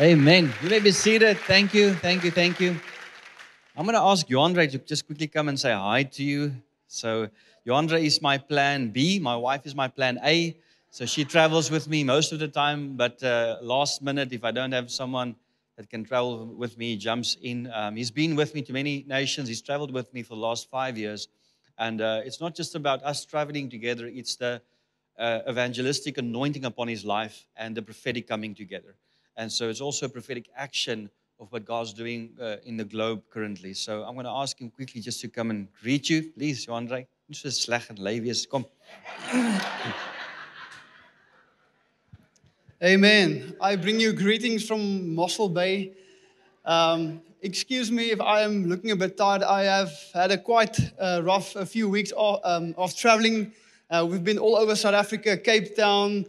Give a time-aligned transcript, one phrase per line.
[0.00, 0.54] Amen.
[0.62, 1.38] You may be seated.
[1.38, 1.92] Thank you.
[1.92, 2.30] Thank you.
[2.30, 2.76] Thank you.
[3.76, 6.54] I'm going to ask Joandre to just quickly come and say hi to you.
[6.86, 7.28] So,
[7.66, 9.18] Joandre is my plan B.
[9.18, 10.56] My wife is my plan A.
[10.92, 12.96] So, she travels with me most of the time.
[12.96, 15.34] But uh, last minute, if I don't have someone
[15.76, 17.68] that can travel with me, jumps in.
[17.74, 19.48] Um, he's been with me to many nations.
[19.48, 21.26] He's traveled with me for the last five years.
[21.76, 24.62] And uh, it's not just about us traveling together, it's the
[25.18, 28.94] uh, evangelistic anointing upon his life and the prophetic coming together.
[29.38, 33.22] And so it's also a prophetic action of what God's doing uh, in the globe
[33.30, 33.72] currently.
[33.72, 36.32] So I'm going to ask him quickly just to come and greet you.
[36.36, 37.06] Please, Joandre.
[37.28, 38.20] Niet so sleg en lui.
[42.82, 43.54] Amen.
[43.60, 45.92] I bring you greetings from Mossel Bay.
[46.64, 49.44] Um, excuse me if I am looking a bit tired.
[49.44, 53.52] I have had a quite uh, rough a few weeks of, um, of traveling.
[53.88, 56.26] Uh, we've been all over South Africa, Cape Town,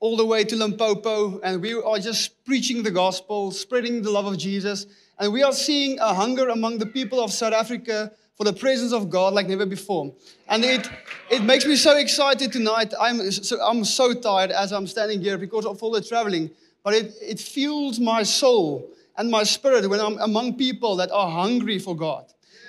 [0.00, 4.26] all the way to Limpopo, and we are just preaching the gospel, spreading the love
[4.26, 4.86] of Jesus.
[5.18, 8.92] And we are seeing a hunger among the people of South Africa for the presence
[8.92, 10.12] of God like never before.
[10.48, 10.88] And it,
[11.30, 12.92] it makes me so excited tonight.
[13.00, 16.50] I'm so, I'm so tired as I'm standing here because of all the traveling,
[16.84, 21.30] but it, it fuels my soul and my spirit when I'm among people that are
[21.30, 22.26] hungry for God.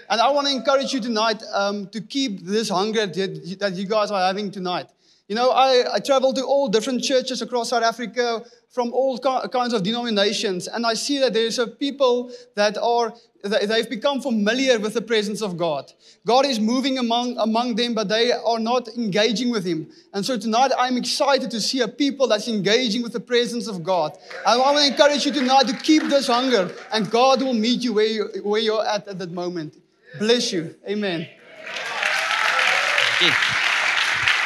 [0.09, 3.86] And I want to encourage you tonight um, to keep this hunger that, that you
[3.86, 4.88] guys are having tonight.
[5.28, 9.73] You know, I, I travel to all different churches across South Africa from all kinds
[9.73, 14.94] of denominations, and I see that there's a people that are they've become familiar with
[14.94, 15.92] the presence of God.
[16.25, 19.89] God is moving among among them, but they are not engaging with Him.
[20.14, 23.83] And so tonight, I'm excited to see a people that's engaging with the presence of
[23.83, 24.17] God.
[24.45, 27.83] And I want to encourage you tonight to keep this hunger, and God will meet
[27.83, 29.75] you where, you, where you're at at that moment.
[30.20, 30.75] Bless you.
[30.88, 31.28] Amen.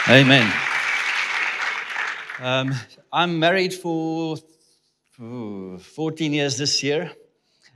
[0.10, 0.52] Amen.
[2.44, 2.74] Um,
[3.14, 4.36] I'm married for
[5.22, 7.12] ooh, 14 years this year,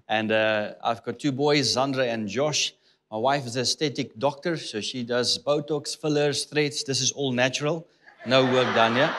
[0.09, 2.73] and uh, I've got two boys, Zandra and Josh.
[3.11, 6.83] My wife is an aesthetic doctor, so she does Botox, fillers, threads.
[6.83, 7.86] This is all natural,
[8.25, 9.14] no work done yet.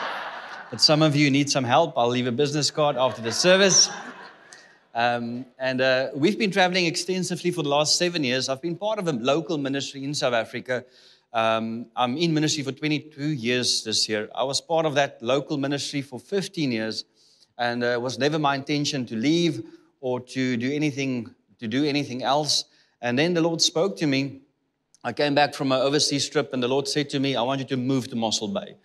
[0.69, 1.97] But some of you need some help.
[1.97, 3.89] I'll leave a business card after the service.
[4.97, 8.49] Um, and uh, we've been traveling extensively for the last seven years.
[8.49, 10.85] I've been part of a local ministry in South Africa
[11.37, 14.31] um, I'm in ministry for 22 years this year.
[14.35, 17.05] I was part of that local ministry for 15 years,
[17.59, 19.63] and uh, it was never my intention to leave
[20.01, 22.65] or to do anything to do anything else.
[23.03, 24.41] And then the Lord spoke to me.
[25.05, 27.61] I came back from an overseas trip, and the Lord said to me, "I want
[27.61, 28.77] you to move to Mossel Bay."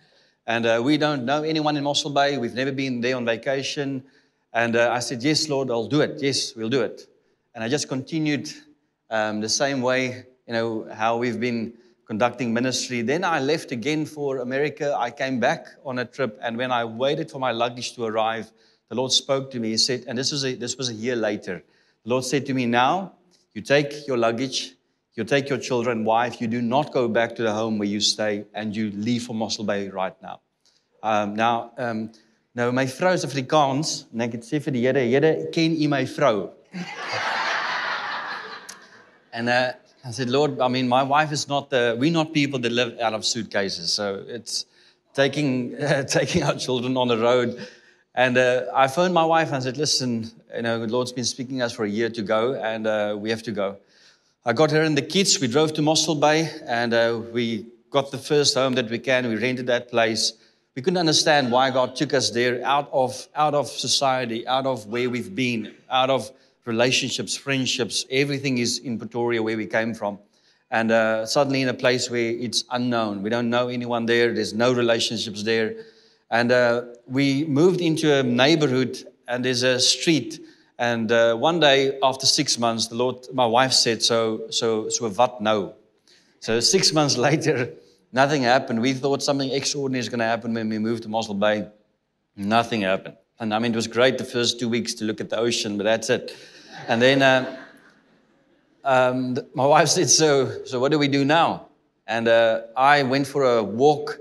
[0.46, 2.36] And uh, we don't know anyone in Mossel Bay.
[2.36, 4.04] We've never been there on vacation.
[4.52, 6.20] And uh, I said, "Yes, Lord, I'll do it.
[6.20, 7.06] Yes, we'll do it."
[7.54, 8.52] And I just continued
[9.08, 11.78] um, the same way, you know, how we've been
[12.12, 13.00] conducting ministry.
[13.00, 14.94] Then I left again for America.
[14.98, 18.52] I came back on a trip, and when I waited for my luggage to arrive,
[18.90, 19.70] the Lord spoke to me.
[19.70, 21.64] He said, and this was a, this was a year later.
[22.04, 23.14] The Lord said to me, Now
[23.54, 24.74] you take your luggage,
[25.14, 28.00] you take your children, wife, you do not go back to the home where you
[28.00, 30.42] stay, and you leave for Mossel Bay right now.
[31.02, 32.12] Um, now, um,
[32.54, 35.88] nou my vrou is Afrikaans en ek het sê vir die Here, Here, ken U
[35.88, 36.50] my vrou?
[39.40, 39.72] en uh
[40.04, 42.98] I said, Lord, I mean, my wife is not the, we're not people that live
[42.98, 43.92] out of suitcases.
[43.92, 44.66] So it's
[45.14, 45.76] taking,
[46.08, 47.64] taking our children on the road.
[48.14, 51.58] And uh, I phoned my wife and said, listen, you know, the Lord's been speaking
[51.58, 53.76] to us for a year to go, and uh, we have to go.
[54.44, 55.40] I got her and the kids.
[55.40, 59.28] We drove to Mossel Bay, and uh, we got the first home that we can.
[59.28, 60.34] We rented that place.
[60.74, 64.86] We couldn't understand why God took us there out of, out of society, out of
[64.86, 66.30] where we've been, out of
[66.64, 70.18] relationships, friendships, everything is in Pretoria where we came from.
[70.70, 74.54] And uh, suddenly in a place where it's unknown, we don't know anyone there, there's
[74.54, 75.74] no relationships there.
[76.30, 80.40] And uh, we moved into a neighborhood, and there's a street.
[80.78, 85.10] And uh, one day, after six months, the Lord, my wife said, "So, so, so,
[85.10, 85.42] what?
[85.42, 85.74] No."
[86.40, 87.74] So six months later,
[88.12, 88.80] nothing happened.
[88.80, 91.68] We thought something extraordinary is going to happen when we moved to Mossel Bay.
[92.34, 93.16] Nothing happened.
[93.38, 95.76] And I mean, it was great the first two weeks to look at the ocean,
[95.76, 96.34] but that's it.
[96.88, 97.56] And then uh,
[98.84, 101.68] um, my wife said, so, so what do we do now?
[102.06, 104.18] And uh, I went for a walk,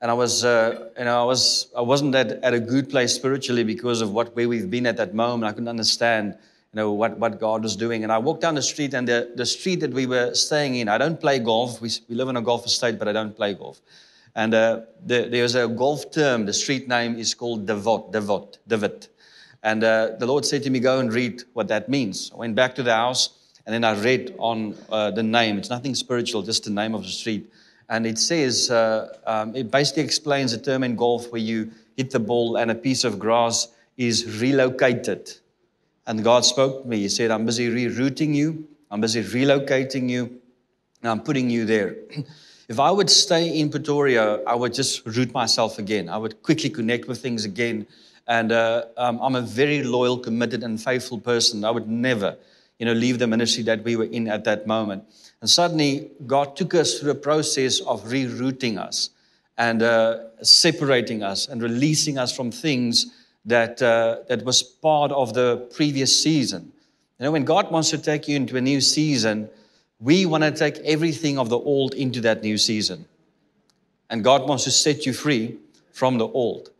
[0.00, 3.14] and I was, uh, you know, I was, I wasn't at, at a good place
[3.14, 5.50] spiritually because of what where we've been at that moment.
[5.50, 6.36] I couldn't understand,
[6.72, 8.02] you know, what, what God was doing.
[8.02, 10.88] And I walked down the street, and the, the street that we were staying in,
[10.88, 11.80] I don't play golf.
[11.80, 13.80] We, we live in a golf estate, but I don't play golf.
[14.34, 16.46] And uh, the, there's a golf term.
[16.46, 19.08] The street name is called Divot, Divot, Divot.
[19.68, 22.30] And uh, the Lord said to me, Go and read what that means.
[22.32, 25.58] I went back to the house and then I read on uh, the name.
[25.58, 27.52] It's nothing spiritual, just the name of the street.
[27.90, 32.10] And it says, uh, um, it basically explains a term in golf where you hit
[32.10, 33.68] the ball and a piece of grass
[33.98, 35.32] is relocated.
[36.06, 37.00] And God spoke to me.
[37.00, 40.40] He said, I'm busy rerouting you, I'm busy relocating you,
[41.02, 41.94] and I'm putting you there.
[42.68, 46.08] if I would stay in Pretoria, I would just root myself again.
[46.08, 47.86] I would quickly connect with things again.
[48.28, 51.64] And uh, um, I'm a very loyal, committed, and faithful person.
[51.64, 52.36] I would never,
[52.78, 55.04] you know, leave the ministry that we were in at that moment.
[55.40, 59.10] And suddenly, God took us through a process of rerouting us
[59.56, 63.06] and uh, separating us and releasing us from things
[63.46, 66.70] that, uh, that was part of the previous season.
[67.18, 69.48] You know, when God wants to take you into a new season,
[70.00, 73.06] we want to take everything of the old into that new season.
[74.10, 75.56] And God wants to set you free
[75.92, 76.70] from the old.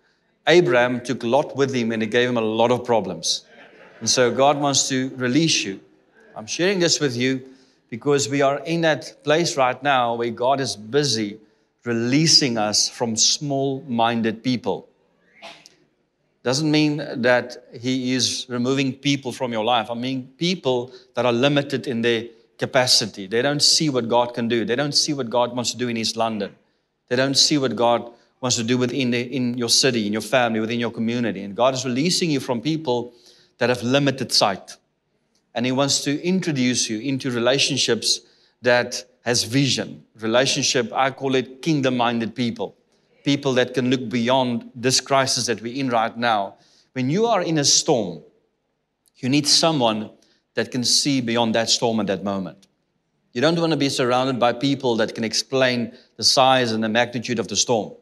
[0.48, 3.44] Abraham took Lot with him and it gave him a lot of problems.
[4.00, 5.80] And so God wants to release you.
[6.34, 7.42] I'm sharing this with you
[7.90, 11.38] because we are in that place right now where God is busy
[11.84, 14.88] releasing us from small minded people.
[16.42, 19.90] Doesn't mean that He is removing people from your life.
[19.90, 22.24] I mean, people that are limited in their
[22.58, 23.26] capacity.
[23.26, 25.88] They don't see what God can do, they don't see what God wants to do
[25.88, 26.54] in East London,
[27.08, 30.22] they don't see what God wants to do within the, in your city, in your
[30.22, 31.42] family, within your community.
[31.42, 33.14] And God is releasing you from people
[33.58, 34.76] that have limited sight.
[35.54, 38.20] And He wants to introduce you into relationships
[38.62, 40.04] that has vision.
[40.20, 42.76] Relationship, I call it kingdom minded people.
[43.24, 46.56] People that can look beyond this crisis that we're in right now.
[46.92, 48.22] When you are in a storm,
[49.16, 50.10] you need someone
[50.54, 52.66] that can see beyond that storm at that moment.
[53.32, 56.88] You don't want to be surrounded by people that can explain the size and the
[56.88, 57.92] magnitude of the storm.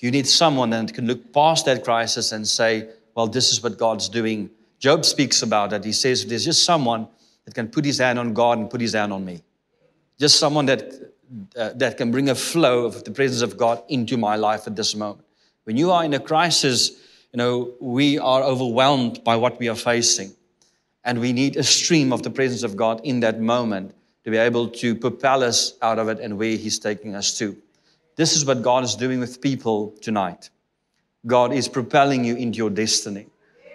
[0.00, 3.76] You need someone that can look past that crisis and say, well, this is what
[3.76, 4.50] God's doing.
[4.78, 5.84] Job speaks about that.
[5.84, 7.06] He says, there's just someone
[7.44, 9.42] that can put his hand on God and put his hand on me.
[10.18, 11.12] Just someone that,
[11.54, 14.74] uh, that can bring a flow of the presence of God into my life at
[14.74, 15.26] this moment.
[15.64, 16.90] When you are in a crisis,
[17.32, 20.32] you know, we are overwhelmed by what we are facing.
[21.04, 23.94] And we need a stream of the presence of God in that moment
[24.24, 27.56] to be able to propel us out of it and where He's taking us to.
[28.20, 30.50] This is what God is doing with people tonight.
[31.26, 33.28] God is propelling you into your destiny.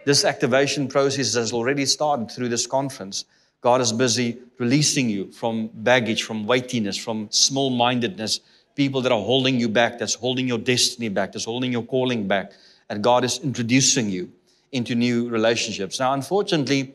[0.05, 3.25] This activation process has already started through this conference.
[3.61, 8.39] God is busy releasing you from baggage, from weightiness, from small mindedness,
[8.75, 12.27] people that are holding you back, that's holding your destiny back, that's holding your calling
[12.27, 12.51] back.
[12.91, 14.31] And God is introducing you
[14.71, 15.99] into new relationships.
[15.99, 16.93] Now, unfortunately,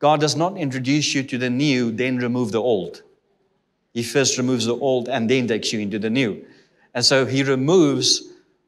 [0.00, 3.00] God does not introduce you to the new, then remove the old.
[3.94, 6.44] He first removes the old and then takes you into the new.
[6.94, 8.22] And so He removes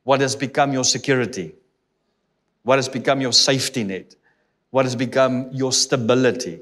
[0.05, 1.55] what has become your security,
[2.63, 4.15] what has become your safety net,
[4.71, 6.61] what has become your stability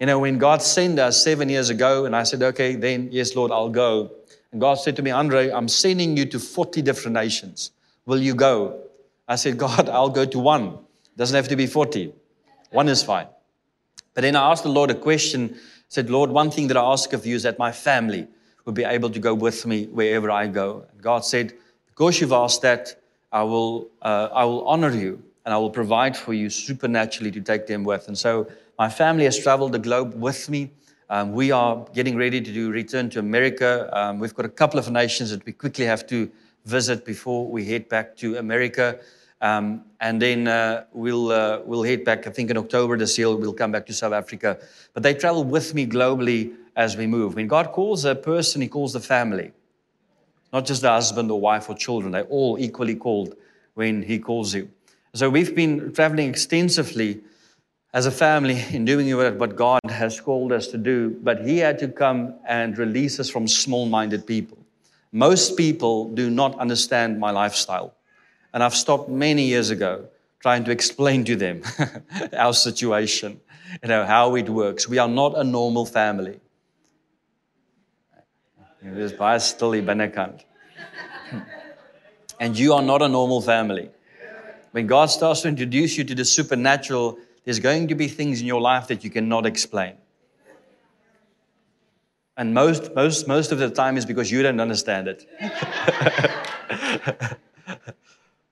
[0.00, 3.36] you know, when God sent us seven years ago, and I said, okay, then, yes,
[3.36, 4.10] Lord, I'll go.
[4.50, 7.72] And God said to me, Andre, I'm sending you to 40 different nations.
[8.06, 8.80] Will you go?
[9.28, 10.78] I said, God, I'll go to one.
[11.18, 12.14] Doesn't have to be 40.
[12.70, 13.26] One is fine.
[14.14, 15.50] But then I asked the Lord a question.
[15.54, 15.58] I
[15.88, 18.26] said, Lord, one thing that I ask of you is that my family
[18.70, 20.86] will be able to go with me wherever I go.
[20.92, 21.54] And God said,
[21.88, 23.02] because you've asked that,
[23.32, 27.40] I will, uh, I will honor you and I will provide for you supernaturally to
[27.40, 28.06] take them with.
[28.06, 28.46] And so
[28.78, 30.70] my family has traveled the globe with me.
[31.08, 33.90] Um, we are getting ready to do return to America.
[33.92, 36.30] Um, we've got a couple of nations that we quickly have to
[36.64, 39.00] visit before we head back to America.
[39.40, 43.34] Um, and then uh, we'll, uh, we'll head back, I think in October this year,
[43.34, 44.58] we'll come back to South Africa.
[44.94, 47.34] But they travel with me globally as we move.
[47.34, 49.52] When God calls a person, He calls the family,
[50.50, 52.12] not just the husband or wife or children.
[52.12, 53.36] They're all equally called
[53.74, 54.70] when He calls you.
[55.12, 57.20] So we've been traveling extensively
[57.92, 61.78] as a family in doing what God has called us to do, but He had
[61.80, 64.56] to come and release us from small minded people.
[65.12, 67.94] Most people do not understand my lifestyle.
[68.54, 70.08] And I've stopped many years ago
[70.40, 71.62] trying to explain to them
[72.38, 73.38] our situation,
[73.82, 74.88] you know, how it works.
[74.88, 76.40] We are not a normal family.
[78.82, 80.44] Dis baie stil hier binnekant.
[82.40, 83.90] And you are not a normal family.
[84.72, 88.46] When God starts to introduce you to the supernatural, there's going to be things in
[88.46, 89.94] your life that you cannot explain.
[92.36, 95.26] And most, most, most of the time is because you don't understand it.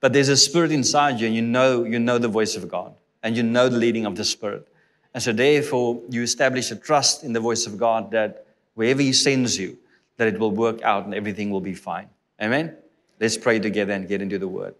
[0.00, 2.92] but there's a spirit inside you, and you know, you know the voice of God,
[3.22, 4.68] and you know the leading of the Spirit.
[5.14, 8.44] And so, therefore, you establish a trust in the voice of God that
[8.74, 9.78] wherever He sends you,
[10.18, 12.08] that it will work out and everything will be fine.
[12.40, 12.76] Amen?
[13.18, 14.74] Let's pray together and get into the Word.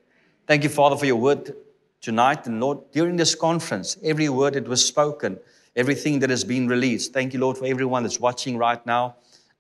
[0.47, 1.55] Thank you, Father, for your Word
[2.01, 2.47] tonight.
[2.47, 5.39] And Lord, during this conference, every word that was spoken,
[5.77, 9.17] everything that has been released, thank you, Lord, for everyone that's watching right now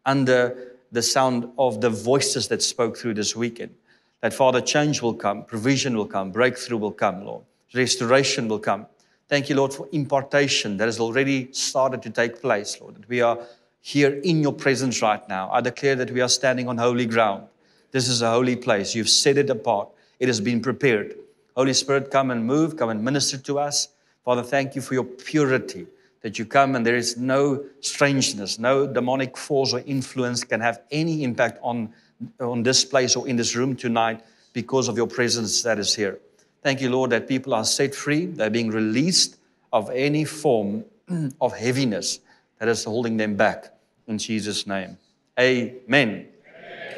[0.06, 3.75] under the sound of the voices that spoke through this weekend.
[4.20, 7.44] That, Father, change will come, provision will come, breakthrough will come, Lord.
[7.75, 8.87] restoration will come.
[9.28, 12.97] Thank you, Lord, for impartation that has already started to take place, Lord.
[12.97, 13.38] That we are
[13.80, 15.50] here in your presence right now.
[15.50, 17.47] I declare that we are standing on holy ground.
[17.90, 18.94] This is a holy place.
[18.94, 21.14] You've set it apart, it has been prepared.
[21.56, 23.88] Holy Spirit, come and move, come and minister to us.
[24.25, 25.87] Father, thank you for your purity
[26.23, 30.82] that you come and there is no strangeness, no demonic force or influence can have
[30.90, 31.92] any impact on,
[32.40, 34.20] on this place or in this room tonight
[34.52, 36.18] because of your presence that is here.
[36.62, 38.26] Thank you, Lord, that people are set free.
[38.26, 39.38] They're being released
[39.73, 40.85] of any form
[41.40, 42.20] of heaviness
[42.59, 43.73] that is holding them back.
[44.07, 44.97] In Jesus' name.
[45.38, 45.81] Amen.
[45.88, 46.27] Amen.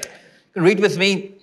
[0.03, 1.35] You can read with me,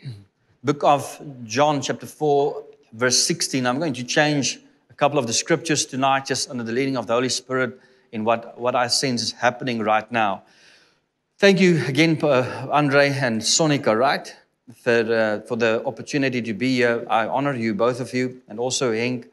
[0.63, 3.65] book of John, chapter 4, verse 16.
[3.65, 4.59] I'm going to change
[4.89, 7.79] a couple of the scriptures tonight, just under the leading of the Holy Spirit,
[8.11, 10.43] in what, what I sense is happening right now.
[11.37, 14.33] Thank you again, Andre and Sonica, right?
[14.75, 17.05] for, uh, for the opportunity to be here.
[17.09, 19.27] I honor you, both of you, and also Henk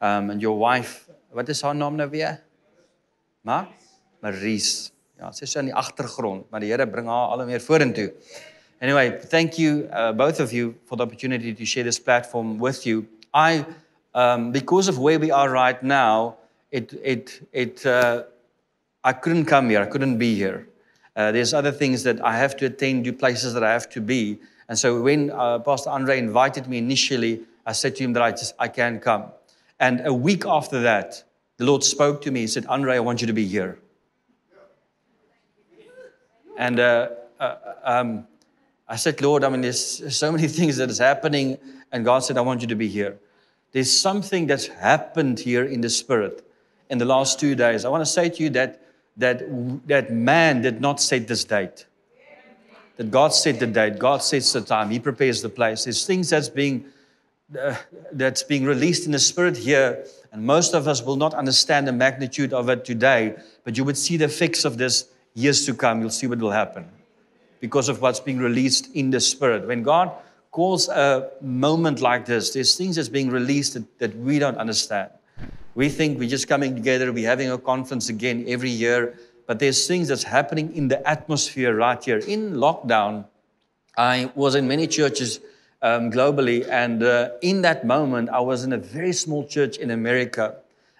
[0.00, 1.08] um, and your wife.
[1.30, 2.40] What is her name nou weer?
[4.22, 4.30] Ma?
[4.30, 4.92] Maries.
[5.20, 8.12] Ja, sy is in die agtergrond, maar die Here bring haar al meer vorentoe.
[8.80, 12.86] Anyway, thank you uh, both of you for the opportunity to share this platform with
[12.86, 13.06] you.
[13.34, 13.66] I
[14.14, 16.36] um, because of where we are right now,
[16.70, 18.22] it it it uh,
[19.04, 19.82] I couldn't come here.
[19.82, 20.66] I couldn't be here.
[21.14, 24.00] Uh, there's other things that I have to attend to, places that I have to
[24.00, 24.38] be.
[24.68, 28.30] And so when uh, Pastor Andre invited me initially, I said to him that I
[28.30, 29.24] just I can come.
[29.78, 31.24] And a week after that,
[31.58, 32.40] the Lord spoke to me.
[32.40, 33.78] He said, Andre, I want you to be here.
[36.60, 37.08] And uh,
[37.40, 38.26] uh, um,
[38.86, 41.56] I said, Lord, I mean, there's so many things that is happening.
[41.90, 43.18] And God said, I want you to be here.
[43.72, 46.46] There's something that's happened here in the spirit
[46.90, 47.86] in the last two days.
[47.86, 48.82] I want to say to you that
[49.16, 49.42] that,
[49.88, 51.86] that man did not set this date
[52.96, 55.84] that God set the date, God sets the time, He prepares the place.
[55.84, 56.84] There's things that's being
[57.58, 57.74] uh,
[58.12, 61.92] that's being released in the spirit here, and most of us will not understand the
[61.92, 66.00] magnitude of it today, but you would see the effects of this years to come.
[66.00, 66.88] You'll see what will happen
[67.60, 69.66] because of what's being released in the spirit.
[69.66, 70.10] When God
[70.50, 75.10] calls a moment like this, there's things that's being released that, that we don't understand.
[75.74, 79.16] We think we're just coming together, we're having a conference again every year
[79.50, 82.18] but there's things that's happening in the atmosphere right here.
[82.18, 83.24] In lockdown,
[83.98, 85.40] I was in many churches
[85.82, 89.90] um, globally, and uh, in that moment, I was in a very small church in
[89.90, 90.54] America,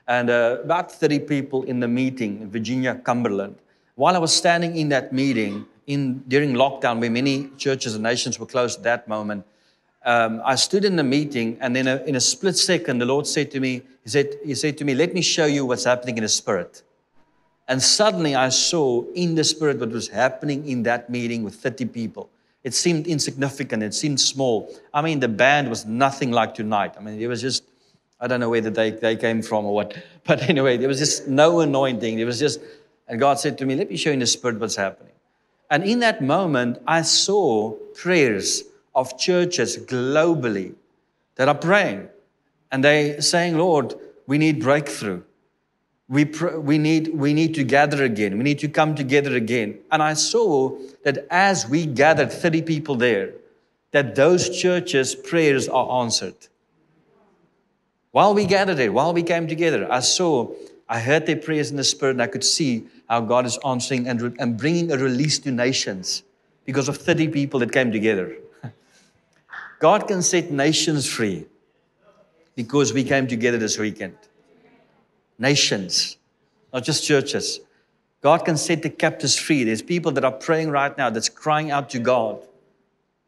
[0.09, 3.55] and uh, about 30 people in the meeting in Virginia, Cumberland.
[3.95, 8.39] While I was standing in that meeting in, during lockdown, where many churches and nations
[8.39, 9.45] were closed at that moment,
[10.05, 13.51] um, I stood in the meeting, and then in a split second, the Lord said
[13.51, 16.23] to me, He said, He said to me, Let me show you what's happening in
[16.23, 16.83] the spirit.
[17.69, 21.85] And suddenly I saw in the spirit what was happening in that meeting with 30
[21.87, 22.29] people.
[22.65, 24.75] It seemed insignificant, it seemed small.
[24.93, 26.95] I mean, the band was nothing like tonight.
[26.99, 27.63] I mean, it was just,
[28.21, 29.97] I don't know where they, they came from or what.
[30.25, 32.17] But anyway, there was just no anointing.
[32.17, 32.61] There was just,
[33.11, 35.13] and God said to me, Let me show you in the spirit what's happening.
[35.71, 38.65] And in that moment, I saw prayers
[38.95, 40.75] of churches globally
[41.35, 42.09] that are praying.
[42.73, 43.95] And they saying, Lord,
[44.27, 45.23] we need breakthrough
[46.11, 48.37] we, pr- we, need, we need to gather again.
[48.37, 49.79] We need to come together again.
[49.93, 53.33] And I saw that as we gathered 30 people there,
[53.93, 56.35] that those churches' prayers are answered.
[58.11, 60.53] While we gathered there, while we came together, I saw,
[60.89, 64.07] I heard their prayers in the Spirit, and I could see how God is answering
[64.07, 66.23] and, and bringing a release to nations
[66.65, 68.37] because of 30 people that came together.
[69.81, 71.47] God can set nations free
[72.55, 74.17] because we came together this weekend
[75.41, 76.19] nations,
[76.73, 77.61] not just churches.
[78.21, 79.65] God can set the captives free.
[79.65, 82.47] There's people that are praying right now that's crying out to God.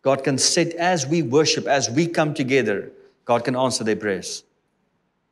[0.03, 2.93] God can set, as we worship, as we come together,
[3.25, 4.45] God can answer their prayers.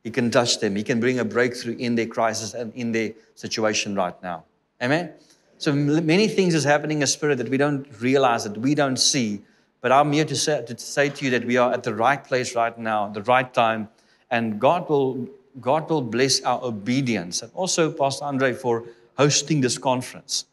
[0.03, 0.75] He can touch them.
[0.75, 4.45] He can bring a breakthrough in their crisis and in their situation right now.
[4.81, 5.13] Amen?
[5.57, 9.41] So many things is happening in spirit that we don't realize, that we don't see.
[9.81, 12.23] But I'm here to say, to say to you that we are at the right
[12.23, 13.89] place right now, the right time,
[14.31, 15.27] and God will
[15.59, 17.41] God will bless our obedience.
[17.41, 18.85] And also, Pastor Andre, for
[19.17, 20.45] hosting this conference,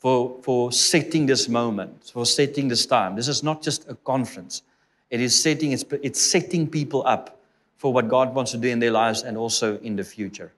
[0.00, 3.14] for, for setting this moment, for setting this time.
[3.14, 4.62] This is not just a conference,
[5.10, 7.38] it is setting, it's, it's setting people up
[7.82, 10.52] for what God wants to do in their lives and also in the future.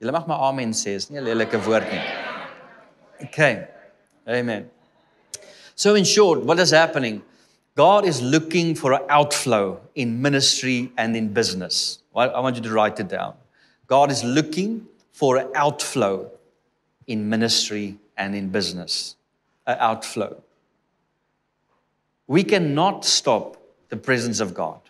[0.00, 2.00] Julle mag maar amen sê, is nie 'n lelike woord nie.
[3.26, 3.68] Okay.
[4.26, 4.70] Amen.
[5.74, 7.22] So in short, what is happening?
[7.74, 11.98] God is looking for an outflow in ministry and in business.
[12.14, 13.34] I want you to write it down.
[13.86, 16.30] God is looking for an outflow
[17.06, 19.16] in ministry and in business.
[19.66, 20.42] An outflow.
[22.26, 23.56] We cannot stop
[23.88, 24.80] the presence of God.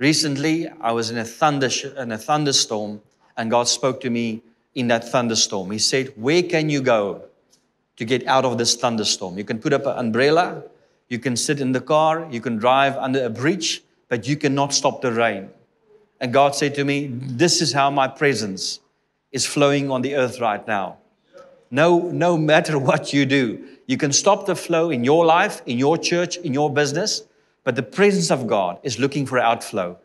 [0.00, 3.02] Recently, I was in a, thunder, in a thunderstorm,
[3.36, 4.42] and God spoke to me
[4.74, 5.70] in that thunderstorm.
[5.70, 7.24] He said, Where can you go
[7.96, 9.36] to get out of this thunderstorm?
[9.36, 10.64] You can put up an umbrella,
[11.10, 14.72] you can sit in the car, you can drive under a bridge, but you cannot
[14.72, 15.50] stop the rain.
[16.18, 18.80] And God said to me, This is how my presence
[19.32, 20.96] is flowing on the earth right now.
[21.70, 25.78] No, no matter what you do, you can stop the flow in your life, in
[25.78, 27.24] your church, in your business,
[27.64, 29.98] but the presence of God is looking for outflow.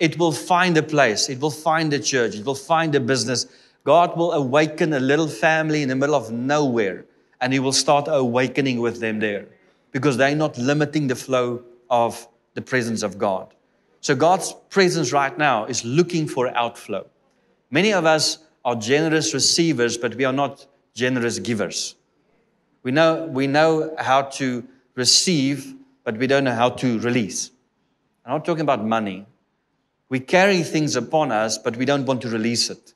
[0.00, 3.46] It will find a place, it will find a church, it will find a business.
[3.84, 7.04] God will awaken a little family in the middle of nowhere,
[7.40, 9.46] and He will start awakening with them there
[9.92, 13.54] because they're not limiting the flow of the presence of God.
[14.00, 17.06] So, God's presence right now is looking for outflow.
[17.70, 21.94] Many of us are generous receivers, but we are not generous givers.
[22.82, 25.75] We know, we know how to receive,
[26.06, 27.50] but we don't know how to release.
[28.24, 29.26] I'm not talking about money.
[30.08, 32.94] We carry things upon us, but we don't want to release it.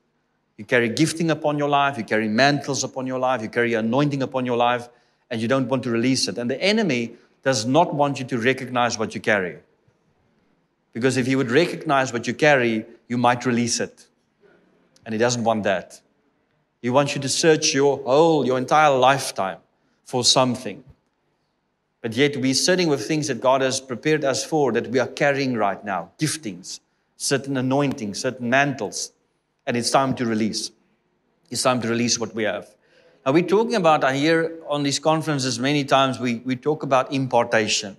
[0.57, 4.23] You carry gifting upon your life, you carry mantles upon your life, you carry anointing
[4.23, 4.88] upon your life,
[5.29, 6.38] and you don't want to release it.
[6.38, 9.59] And the enemy does not want you to recognize what you carry.
[10.93, 14.07] Because if he would recognize what you carry, you might release it.
[15.05, 16.00] And he doesn't want that.
[16.81, 19.59] He wants you to search your whole, your entire lifetime
[20.05, 20.85] for something.
[22.02, 25.07] But yet we're sitting with things that God has prepared us for that we are
[25.07, 26.80] carrying right now giftings,
[27.16, 29.12] certain anointings, certain mantles.
[29.66, 30.71] And it's time to release.
[31.50, 32.75] It's time to release what we have.
[33.26, 37.12] Now, we're talking about, I hear on these conferences many times, we, we talk about
[37.12, 37.97] impartation.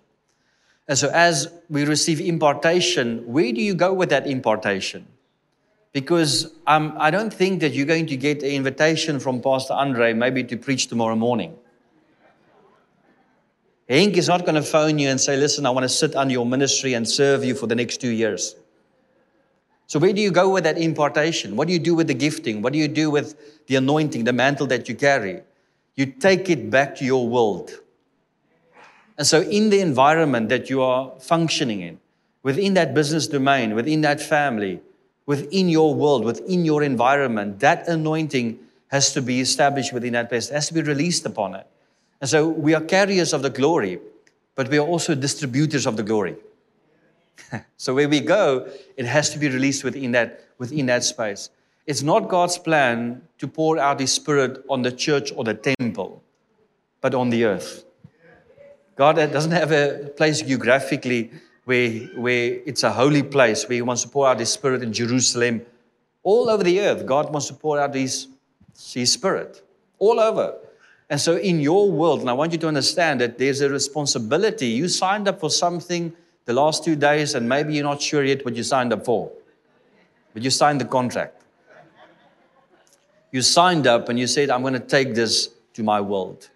[0.87, 5.05] And so, as we receive impartation, where do you go with that impartation?
[5.93, 10.13] Because um, I don't think that you're going to get an invitation from Pastor Andre
[10.13, 11.55] maybe to preach tomorrow morning.
[13.91, 16.31] Henk is not going to phone you and say, Listen, I want to sit under
[16.31, 18.55] your ministry and serve you for the next two years.
[19.87, 21.57] So, where do you go with that impartation?
[21.57, 22.61] What do you do with the gifting?
[22.61, 25.41] What do you do with the anointing, the mantle that you carry?
[25.95, 27.71] You take it back to your world.
[29.17, 31.99] And so, in the environment that you are functioning in,
[32.43, 34.79] within that business domain, within that family,
[35.25, 40.49] within your world, within your environment, that anointing has to be established within that place,
[40.49, 41.67] it has to be released upon it.
[42.21, 43.99] And so, we are carriers of the glory,
[44.55, 46.35] but we are also distributors of the glory.
[47.77, 51.49] so where we go, it has to be released within that, within that space.
[51.87, 56.21] It's not God's plan to pour out His Spirit on the church or the temple,
[57.01, 57.85] but on the earth.
[58.95, 61.31] God doesn't have a place geographically
[61.65, 64.93] where, where it's a holy place where He wants to pour out His Spirit in
[64.93, 65.61] Jerusalem.
[66.21, 68.27] All over the earth, God wants to pour out His,
[68.93, 69.63] his Spirit.
[69.97, 70.55] All over.
[71.11, 74.67] And so, in your world, and I want you to understand that there's a responsibility.
[74.67, 76.13] You signed up for something
[76.45, 79.29] the last two days, and maybe you're not sure yet what you signed up for.
[80.33, 81.43] But you signed the contract.
[83.31, 86.49] You signed up and you said, I'm going to take this to my world.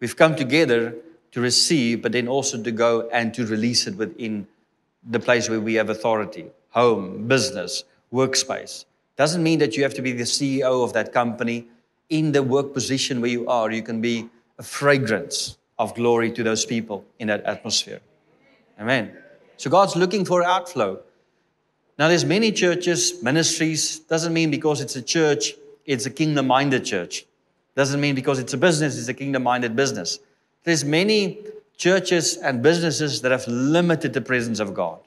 [0.00, 0.96] We've come together
[1.30, 4.48] to receive, but then also to go and to release it within
[5.08, 8.84] the place where we have authority home, business, workspace.
[9.14, 11.68] Doesn't mean that you have to be the CEO of that company.
[12.14, 16.42] In the work position where you are, you can be a fragrance of glory to
[16.44, 18.00] those people in that atmosphere.
[18.78, 19.16] Amen.
[19.56, 21.00] So God's looking for outflow.
[21.98, 23.82] Now, there's many churches, ministries.
[23.98, 25.54] Doesn't mean because it's a church,
[25.86, 27.26] it's a kingdom-minded church.
[27.74, 30.20] Doesn't mean because it's a business, it's a kingdom-minded business.
[30.62, 31.38] There's many
[31.76, 35.00] churches and businesses that have limited the presence of God,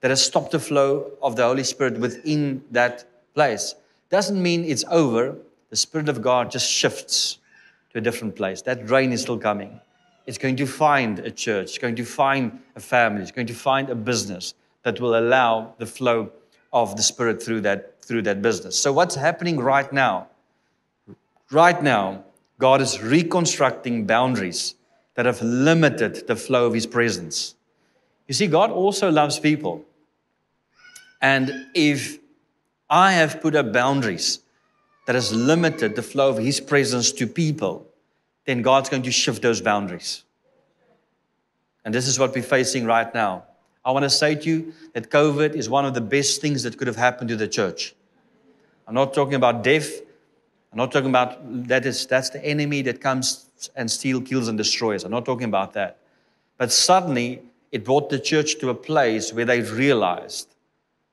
[0.00, 3.74] that have stopped the flow of the Holy Spirit within that place.
[4.10, 5.36] Doesn't mean it's over.
[5.72, 7.38] The Spirit of God just shifts
[7.92, 8.60] to a different place.
[8.60, 9.80] That rain is still coming.
[10.26, 13.54] It's going to find a church, it's going to find a family, it's going to
[13.54, 16.30] find a business that will allow the flow
[16.74, 18.78] of the Spirit through that, through that business.
[18.78, 20.28] So, what's happening right now?
[21.50, 22.22] Right now,
[22.58, 24.74] God is reconstructing boundaries
[25.14, 27.54] that have limited the flow of His presence.
[28.28, 29.86] You see, God also loves people.
[31.22, 32.18] And if
[32.90, 34.40] I have put up boundaries
[35.06, 37.86] that has limited the flow of His presence to people,
[38.44, 40.24] then God's going to shift those boundaries.
[41.84, 43.44] And this is what we're facing right now.
[43.84, 46.78] I want to say to you that COVID is one of the best things that
[46.78, 47.94] could have happened to the church.
[48.86, 50.00] I'm not talking about death.
[50.70, 54.56] I'm not talking about that is that's the enemy that comes and steals, kills, and
[54.56, 55.04] destroys.
[55.04, 55.98] I'm not talking about that.
[56.56, 60.51] But suddenly it brought the church to a place where they realized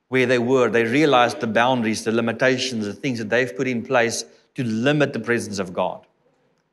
[0.09, 0.69] where they were.
[0.69, 5.13] They realized the boundaries, the limitations, the things that they've put in place to limit
[5.13, 6.05] the presence of God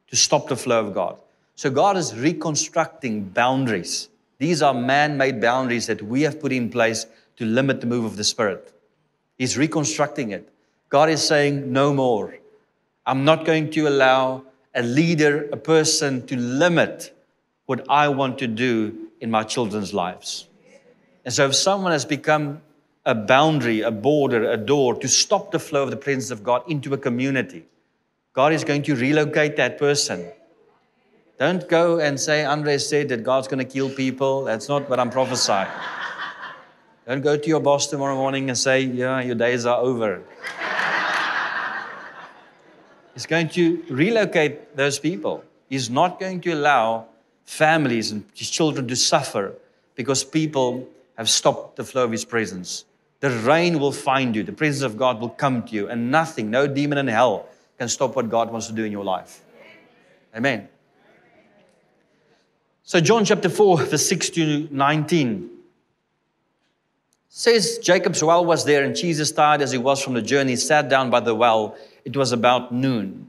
[0.08, 1.16] to stop the flow of God.
[1.54, 6.70] So God is reconstructing boundaries These are man made boundaries that we have put in
[6.70, 8.72] place to limit the move of the Spirit.
[9.38, 10.48] He's reconstructing it.
[10.88, 12.36] God is saying, No more.
[13.06, 14.44] I'm not going to allow
[14.74, 17.16] a leader, a person to limit
[17.66, 20.48] what I want to do in my children's lives.
[21.24, 22.60] And so, if someone has become
[23.06, 26.68] a boundary, a border, a door to stop the flow of the presence of God
[26.68, 27.64] into a community,
[28.32, 30.28] God is going to relocate that person.
[31.38, 34.44] Don't go and say, Andre said that God's going to kill people.
[34.44, 35.70] That's not what I'm prophesying.
[37.06, 40.22] Don't go to your boss tomorrow morning and say, Yeah, your days are over.
[43.14, 45.44] He's going to relocate those people.
[45.70, 47.06] He's not going to allow
[47.44, 49.54] families and his children to suffer
[49.94, 52.84] because people have stopped the flow of his presence.
[53.20, 56.50] The rain will find you, the presence of God will come to you, and nothing,
[56.50, 57.48] no demon in hell
[57.78, 59.42] can stop what God wants to do in your life.
[60.34, 60.68] Amen.
[62.82, 65.50] So, John chapter 4, verse 6 to 19
[67.28, 70.88] says Jacob's well was there, and Jesus, tired as he was from the journey, sat
[70.88, 71.76] down by the well.
[72.04, 73.28] It was about noon.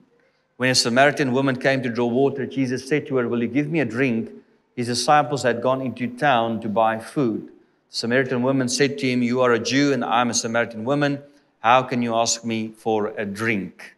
[0.57, 3.69] When a Samaritan woman came to draw water, Jesus said to her, Will you give
[3.69, 4.31] me a drink?
[4.75, 7.51] His disciples had gone into town to buy food.
[7.89, 11.21] The Samaritan woman said to him, You are a Jew, and I'm a Samaritan woman.
[11.59, 13.95] How can you ask me for a drink?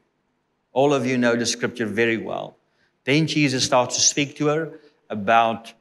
[0.73, 2.55] All of you know the scripture very well.
[3.03, 5.73] Then Jesus starts to speak to her about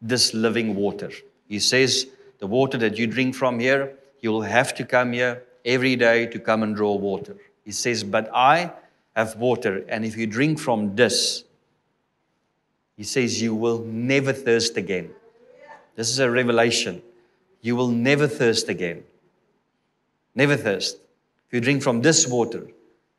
[0.00, 1.10] this living water.
[1.48, 5.44] He says, The water that you drink from here, you will have to come here
[5.64, 7.36] every day to come and draw water.
[7.64, 8.72] He says, But I
[9.14, 11.44] have water, and if you drink from this,
[12.96, 15.10] he says, You will never thirst again.
[15.94, 17.02] This is a revelation.
[17.62, 19.04] You will never thirst again.
[20.34, 20.96] Never thirst.
[21.46, 22.66] If you drink from this water,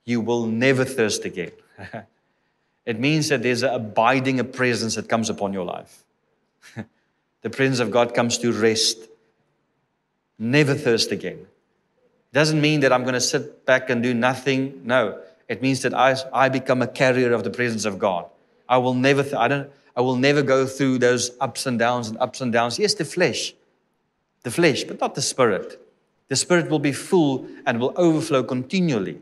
[0.05, 1.51] you will never thirst again.
[2.85, 6.03] it means that there's an abiding a presence that comes upon your life.
[7.41, 8.97] the presence of God comes to rest.
[10.37, 11.47] Never thirst again.
[12.33, 14.81] Doesn't mean that I'm going to sit back and do nothing.
[14.83, 18.25] No, it means that I, I become a carrier of the presence of God.
[18.67, 22.17] I will never, I don't, I will never go through those ups and downs and
[22.17, 22.79] ups and downs.
[22.79, 23.53] Yes, the flesh,
[24.43, 25.79] the flesh, but not the spirit.
[26.27, 29.21] The spirit will be full and will overflow continually.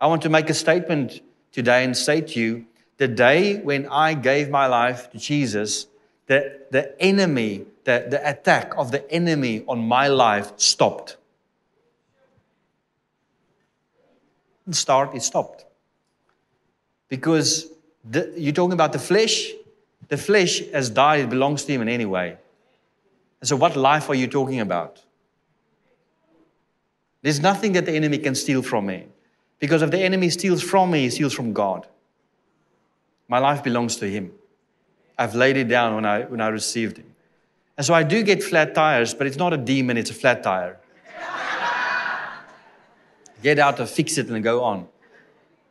[0.00, 1.20] I want to make a statement
[1.52, 2.66] today and say to you
[2.98, 5.86] the day when I gave my life to Jesus,
[6.26, 11.16] the, the enemy, the, the attack of the enemy on my life stopped.
[14.70, 15.64] Start, it stopped.
[17.08, 17.68] Because
[18.04, 19.52] the, you're talking about the flesh,
[20.08, 22.36] the flesh has died, it belongs to him in any way.
[23.46, 25.00] So, what life are you talking about?
[27.22, 29.06] There's nothing that the enemy can steal from me.
[29.60, 31.86] Because if the enemy steals from me, he steals from God.
[33.28, 34.32] My life belongs to him.
[35.16, 37.06] I've laid it down when I, when I received him.
[37.76, 40.42] And so I do get flat tires, but it's not a demon, it's a flat
[40.42, 40.80] tire.
[43.42, 44.88] get out and fix it and go on.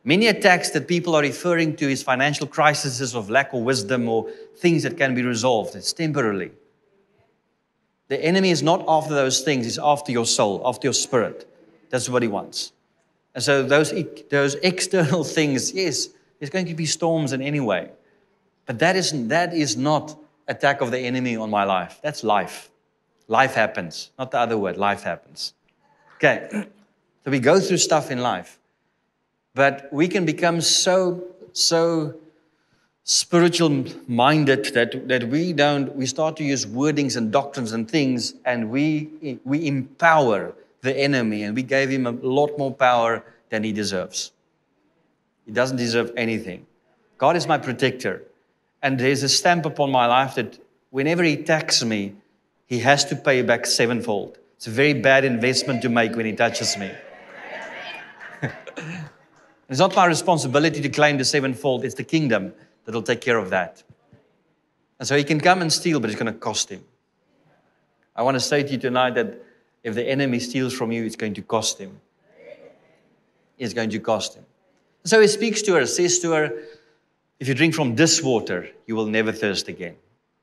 [0.02, 4.30] Many attacks that people are referring to is financial crises of lack of wisdom or
[4.56, 5.74] things that can be resolved.
[5.74, 6.52] It's temporarily.
[8.08, 11.48] The enemy is not after those things, he's after your soul, after your spirit.
[11.90, 12.72] That's what he wants.
[13.34, 13.92] And so those,
[14.30, 17.90] those external things, yes, there's going to be storms in any way.
[18.66, 22.00] But that, isn't, that is not attack of the enemy on my life.
[22.02, 22.70] That's life.
[23.28, 24.10] Life happens.
[24.18, 24.76] Not the other word.
[24.76, 25.54] Life happens.
[26.16, 26.66] Okay.
[27.24, 28.58] So we go through stuff in life.
[29.54, 32.14] But we can become so, so
[33.06, 38.34] spiritual minded that, that we don't, we start to use wordings and doctrines and things
[38.44, 43.62] and we, we empower the enemy and we gave him a lot more power than
[43.62, 44.32] he deserves.
[45.44, 46.66] He doesn't deserve anything.
[47.16, 48.24] God is my protector.
[48.82, 50.58] And there's a stamp upon my life that
[50.90, 52.16] whenever he attacks me,
[52.66, 54.36] he has to pay back sevenfold.
[54.56, 56.90] It's a very bad investment to make when he touches me.
[59.68, 62.52] it's not my responsibility to claim the sevenfold, it's the kingdom
[62.86, 63.82] that'll take care of that.
[64.98, 66.82] And so he can come and steal, but it's going to cost him.
[68.14, 69.42] I want to say to you tonight that
[69.84, 72.00] if the enemy steals from you, it's going to cost him.
[73.58, 74.44] It's going to cost him.
[75.04, 76.52] So he speaks to her, says to her,
[77.38, 79.96] If you drink from this water, you will never thirst again.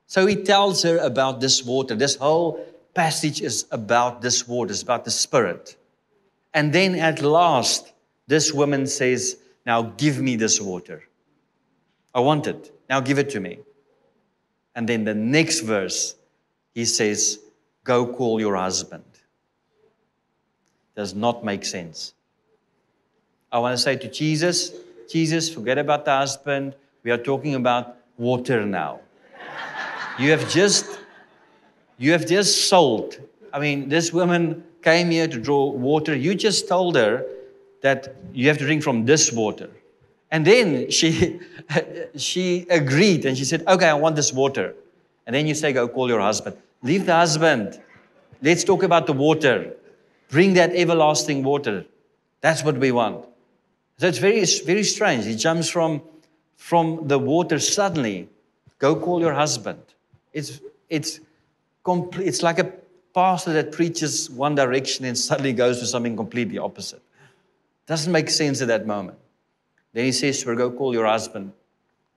[0.06, 1.94] So he tells her about this water.
[1.94, 5.76] This whole passage is about this water, it's about the Spirit.
[6.54, 7.92] And then at last,
[8.26, 11.02] this woman says, Now give me this water.
[12.14, 12.72] I want it.
[12.88, 13.58] Now give it to me.
[14.74, 16.14] And then the next verse,
[16.74, 17.40] he says,
[17.84, 19.04] Go call your husband
[20.94, 22.14] does not make sense.
[23.50, 24.72] I want to say to Jesus,
[25.10, 26.74] Jesus, forget about the husband.
[27.02, 29.00] We are talking about water now.
[30.18, 31.00] You have just
[31.96, 33.20] You have just sold.
[33.52, 36.14] I mean, this woman came here to draw water.
[36.16, 37.24] You just told her
[37.82, 39.70] that you have to drink from this water.
[40.34, 41.38] And then she,
[42.16, 44.74] she agreed and she said, Okay, I want this water.
[45.28, 46.56] And then you say, Go call your husband.
[46.82, 47.80] Leave the husband.
[48.42, 49.74] Let's talk about the water.
[50.30, 51.84] Bring that everlasting water.
[52.40, 53.24] That's what we want.
[53.98, 55.24] So it's very, very strange.
[55.24, 56.02] He jumps from,
[56.56, 58.28] from the water suddenly.
[58.80, 59.82] Go call your husband.
[60.32, 61.20] It's, it's,
[61.84, 62.72] complete, it's like a
[63.14, 67.02] pastor that preaches one direction and suddenly goes to something completely opposite.
[67.86, 69.18] Doesn't make sense at that moment.
[69.94, 71.52] Then he says to her, Go call your husband.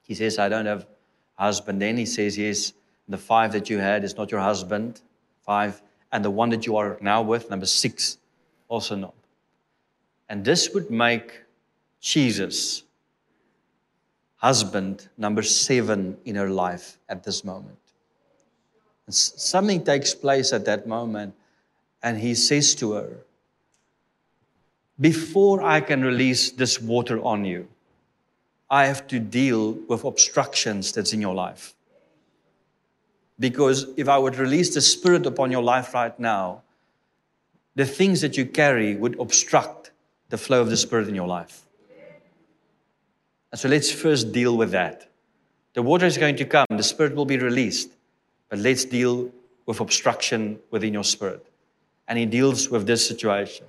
[0.01, 0.85] He says, I don't have
[1.37, 1.81] a husband.
[1.81, 2.73] Then he says, Yes,
[3.07, 5.01] the five that you had is not your husband.
[5.45, 5.81] Five.
[6.11, 8.17] And the one that you are now with, number six,
[8.67, 9.13] also not.
[10.27, 11.43] And this would make
[12.01, 12.83] Jesus
[14.37, 17.77] husband number seven in her life at this moment.
[19.05, 21.33] And something takes place at that moment,
[22.03, 23.17] and he says to her,
[24.99, 27.67] Before I can release this water on you,
[28.69, 31.75] I have to deal with obstructions that's in your life.
[33.39, 36.63] Because if I would release the Spirit upon your life right now,
[37.75, 39.91] the things that you carry would obstruct
[40.29, 41.61] the flow of the Spirit in your life.
[43.51, 45.09] And so let's first deal with that.
[45.73, 47.91] The water is going to come, the Spirit will be released,
[48.49, 49.31] but let's deal
[49.67, 51.45] with obstruction within your spirit.
[52.07, 53.67] And he deals with this situation.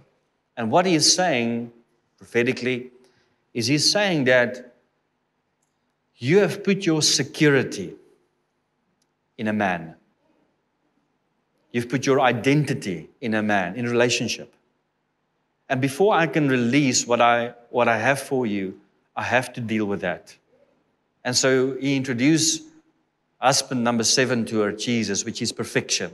[0.58, 1.72] And what he is saying
[2.18, 2.90] prophetically
[3.54, 4.74] is he's saying that
[6.16, 7.94] you have put your security
[9.38, 9.94] in a man.
[11.70, 14.52] You've put your identity in a man, in relationship.
[15.68, 18.80] And before I can release what I, what I have for you,
[19.14, 20.36] I have to deal with that.
[21.24, 22.64] And so he introduced
[23.38, 26.10] husband number seven to her, Jesus, which is perfection.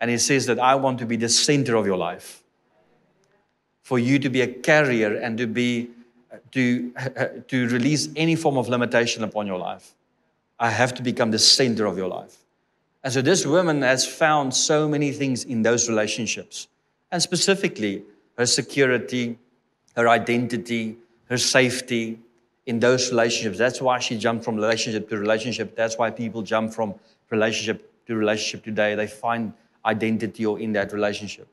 [0.00, 2.42] And he says that I want to be the center of your life.
[3.88, 5.88] For you to be a carrier and to be
[6.52, 6.92] to,
[7.48, 9.94] to release any form of limitation upon your life.
[10.60, 12.36] I have to become the center of your life.
[13.02, 16.68] And so this woman has found so many things in those relationships.
[17.10, 18.02] And specifically,
[18.36, 19.38] her security,
[19.96, 20.98] her identity,
[21.30, 22.18] her safety
[22.66, 23.56] in those relationships.
[23.56, 25.74] That's why she jumped from relationship to relationship.
[25.74, 26.94] That's why people jump from
[27.30, 28.94] relationship to relationship today.
[28.96, 29.54] They find
[29.86, 31.48] identity or in that relationship.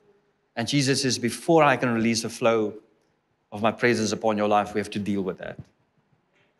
[0.56, 2.74] And Jesus says, before I can release the flow
[3.52, 5.60] of my presence upon your life, we have to deal with that.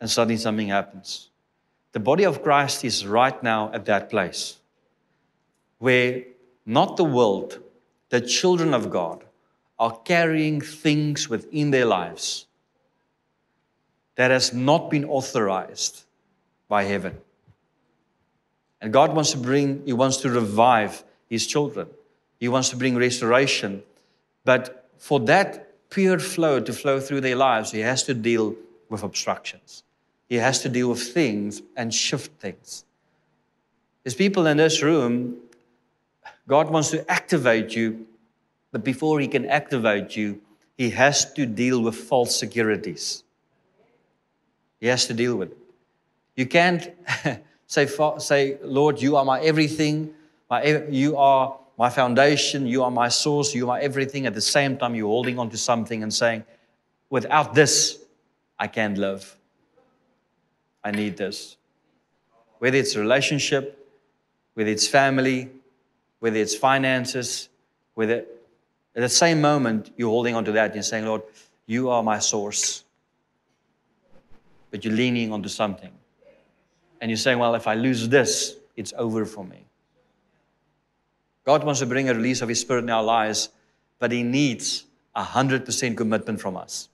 [0.00, 1.30] And suddenly something happens.
[1.92, 4.58] The body of Christ is right now at that place
[5.78, 6.24] where
[6.66, 7.60] not the world,
[8.10, 9.24] the children of God,
[9.78, 12.46] are carrying things within their lives
[14.16, 16.04] that has not been authorized
[16.68, 17.18] by heaven.
[18.80, 21.88] And God wants to bring, He wants to revive His children.
[22.38, 23.82] He wants to bring restoration.
[24.44, 28.54] But for that pure flow to flow through their lives, He has to deal
[28.88, 29.82] with obstructions.
[30.28, 32.84] He has to deal with things and shift things.
[34.02, 35.36] There's people in this room,
[36.48, 38.06] God wants to activate you
[38.76, 40.38] but before he can activate you,
[40.76, 43.24] he has to deal with false securities.
[44.80, 45.58] He has to deal with it.
[46.36, 46.90] You can't
[47.66, 50.12] say, say, Lord, you are my everything.
[50.50, 52.66] My, you are my foundation.
[52.66, 53.54] You are my source.
[53.54, 54.26] You are everything.
[54.26, 56.44] At the same time, you're holding on to something and saying,
[57.10, 57.98] without this,
[58.58, 59.36] I can't live.
[60.82, 61.56] I need this.
[62.58, 63.86] Whether it's relationship,
[64.54, 65.50] whether it's family,
[66.20, 67.48] whether it's finances,
[67.94, 68.24] whether
[68.94, 71.22] at the same moment, you're holding on to that and you're saying, Lord,
[71.66, 72.82] you are my source.
[74.70, 75.92] But you're leaning onto something.
[77.02, 79.65] And you're saying, well, if I lose this, it's over for me.
[81.46, 83.50] God wants to bring a release of His Spirit in our lives,
[84.00, 86.88] but He needs a 100% commitment from us.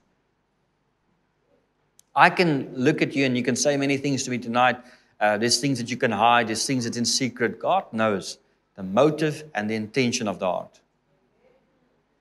[2.15, 4.77] I can look at you and you can say many things to me tonight.
[5.19, 7.57] Uh, there's things that you can hide, there's things that's in secret.
[7.57, 8.37] God knows
[8.75, 10.79] the motive and the intention of the heart.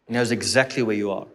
[0.07, 1.27] He knows exactly where you are.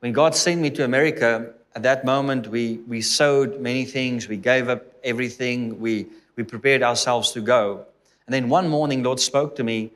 [0.00, 4.28] When God sent me to America, at that moment, we, we sowed many things.
[4.28, 5.78] We gave up everything.
[5.78, 7.86] We, we prepared ourselves to go.
[8.26, 9.92] And then one morning, Lord spoke to me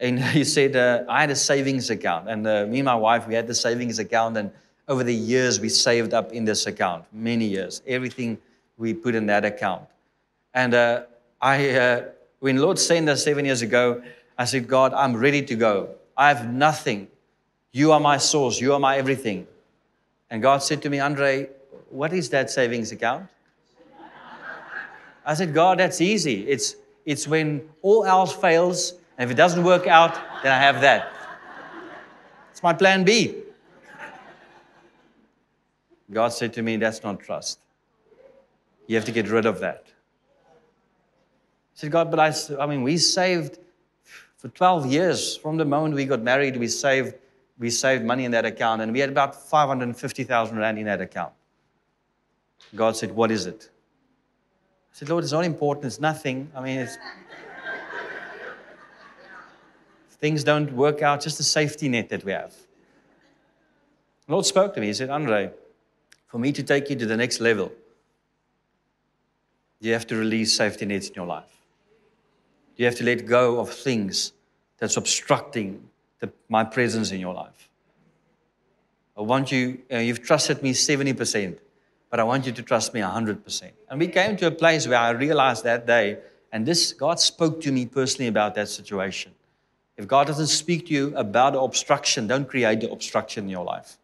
[0.00, 2.28] and He said, uh, I had a savings account.
[2.28, 4.36] And uh, me and my wife, we had the savings account.
[4.36, 4.50] And
[4.88, 7.82] over the years, we saved up in this account, many years.
[7.86, 8.38] Everything
[8.78, 9.84] we put in that account.
[10.54, 11.02] And uh,
[11.40, 12.04] I, uh,
[12.40, 14.02] when Lord sent us seven years ago,
[14.36, 15.90] I said, God, I'm ready to go.
[16.16, 17.08] I have nothing.
[17.72, 18.60] You are my source.
[18.60, 19.46] You are my everything.
[20.30, 21.50] And God said to me, Andre,
[21.90, 23.28] what is that savings account?
[25.26, 26.48] I said, God, that's easy.
[26.48, 30.80] It's, It's when all else fails, and if it doesn't work out, then I have
[30.80, 31.12] that.
[32.50, 33.36] It's my plan B.
[36.12, 37.60] God said to me, That's not trust.
[38.86, 39.84] You have to get rid of that.
[39.86, 40.52] I
[41.74, 42.32] said, God, but I,
[42.62, 43.58] I mean, we saved
[44.36, 47.14] for 12 years from the moment we got married, we saved,
[47.58, 51.32] we saved money in that account, and we had about 550,000 Rand in that account.
[52.74, 53.70] God said, What is it?
[55.00, 55.86] Said, Lord, it's not important.
[55.86, 56.50] It's nothing.
[56.54, 56.86] I mean,
[60.10, 62.52] things don't work out, just a safety net that we have.
[64.26, 64.88] The Lord spoke to me.
[64.88, 65.52] He said, Andre,
[66.26, 67.72] for me to take you to the next level,
[69.80, 71.62] you have to release safety nets in your life.
[72.76, 74.34] You have to let go of things
[74.76, 77.70] that's obstructing the, my presence in your life.
[79.16, 81.56] I want you, uh, you've trusted me 70%,
[82.10, 83.70] but I want you to trust me 100%.
[83.88, 86.18] And we came to a place where I realized that day,
[86.52, 89.32] and this, God spoke to me personally about that situation.
[89.96, 93.64] If God doesn't speak to you about the obstruction, don't create the obstruction in your
[93.64, 93.98] life.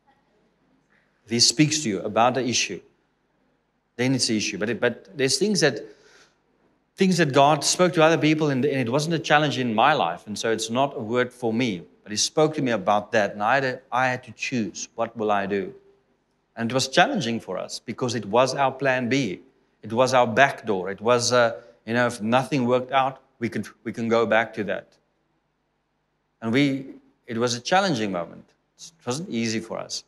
[1.24, 2.80] If He speaks to you about the issue,
[3.96, 4.58] then it's the issue.
[4.58, 5.80] But, it, but there's things that
[6.96, 9.92] things that God spoke to other people, and, and, it wasn't a challenge in my
[9.92, 11.82] life, and so it's not a word for me.
[12.02, 15.16] But He spoke to me about that, and I had, I had to choose what
[15.16, 15.74] will I do.
[16.56, 19.40] And it was challenging for us because it was our plan B.
[19.82, 20.90] It was our back door.
[20.90, 24.54] It was, uh, you know, if nothing worked out, we, could, we can go back
[24.54, 24.88] to that.
[26.40, 26.86] And we,
[27.26, 28.44] it was a challenging moment.
[28.78, 30.04] It wasn't easy for us.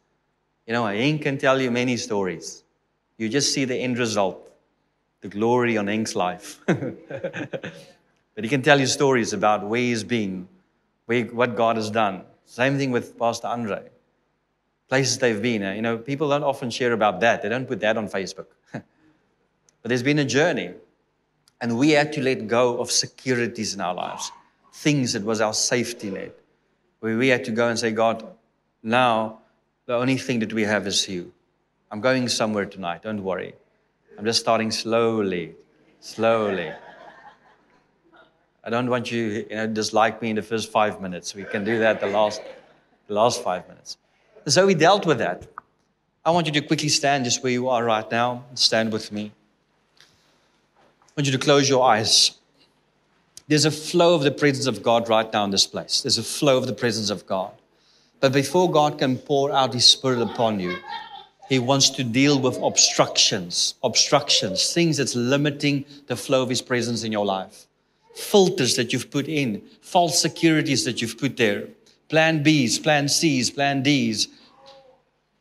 [0.66, 2.64] You know, Henk can tell you many stories.
[3.16, 4.50] You just see the end result,
[5.20, 6.60] the glory on Henk's life.
[6.66, 7.72] but
[8.36, 10.48] he can tell you stories about where he's been,
[11.06, 12.22] where, what God has done.
[12.44, 13.82] Same thing with Pastor Andre.
[14.88, 15.62] Places they've been.
[15.62, 17.42] You know, people don't often share about that.
[17.42, 18.46] They don't put that on Facebook.
[18.72, 18.82] but
[19.84, 20.72] there's been a journey.
[21.60, 24.30] And we had to let go of securities in our lives,
[24.72, 26.34] things that was our safety net.
[27.00, 28.26] Where we had to go and say, God,
[28.82, 29.40] now
[29.86, 31.32] the only thing that we have is you.
[31.90, 33.54] I'm going somewhere tonight, don't worry.
[34.18, 35.54] I'm just starting slowly,
[36.00, 36.72] slowly.
[38.64, 41.34] I don't want you, you know, dislike me in the first five minutes.
[41.34, 42.42] We can do that the last,
[43.06, 43.96] the last five minutes.
[44.46, 45.46] So we dealt with that.
[46.24, 48.44] I want you to quickly stand just where you are right now.
[48.54, 49.32] Stand with me.
[50.00, 50.04] I
[51.16, 52.32] want you to close your eyes.
[53.48, 56.02] There's a flow of the presence of God right now in this place.
[56.02, 57.52] There's a flow of the presence of God.
[58.20, 60.76] But before God can pour out His Spirit upon you,
[61.48, 67.04] He wants to deal with obstructions, obstructions, things that's limiting the flow of His presence
[67.04, 67.66] in your life.
[68.14, 71.68] Filters that you've put in, false securities that you've put there,
[72.08, 74.28] plan Bs, plan Cs, plan Ds,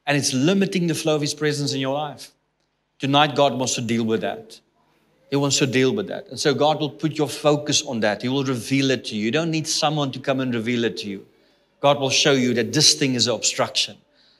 [0.05, 2.31] and it's limiting the flow of His presence in your life.
[2.99, 4.59] Tonight, God wants to deal with that.
[5.29, 6.27] He wants to deal with that.
[6.29, 8.21] And so, God will put your focus on that.
[8.21, 9.25] He will reveal it to you.
[9.25, 11.25] You don't need someone to come and reveal it to you.
[11.79, 13.97] God will show you that this thing is an obstruction.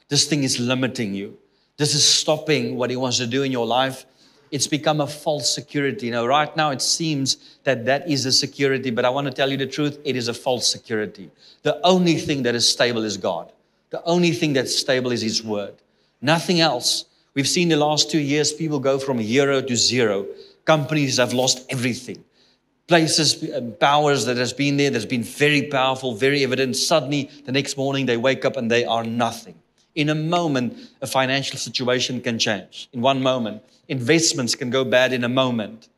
[0.08, 1.38] This thing is limiting you.
[1.76, 4.06] This is stopping what He wants to do in your life.
[4.50, 6.10] It's become a false security.
[6.10, 9.50] Know, right now it seems that that is a security, but I want to tell
[9.50, 11.30] you the truth it is a false security.
[11.62, 13.52] The only thing that is stable is God.
[13.90, 15.74] The only thing that's stable is His Word.
[16.20, 17.04] Nothing else.
[17.34, 20.26] We've seen the last two years people go from hero to zero.
[20.64, 22.24] Companies have lost everything
[22.88, 26.74] places and powers that has been there that's been very powerful, very evident.
[26.74, 29.54] Suddenly, the next morning, they wake up and they are nothing.
[29.94, 32.88] In a moment, a financial situation can change.
[32.92, 35.88] In one moment, investments can go bad in a moment.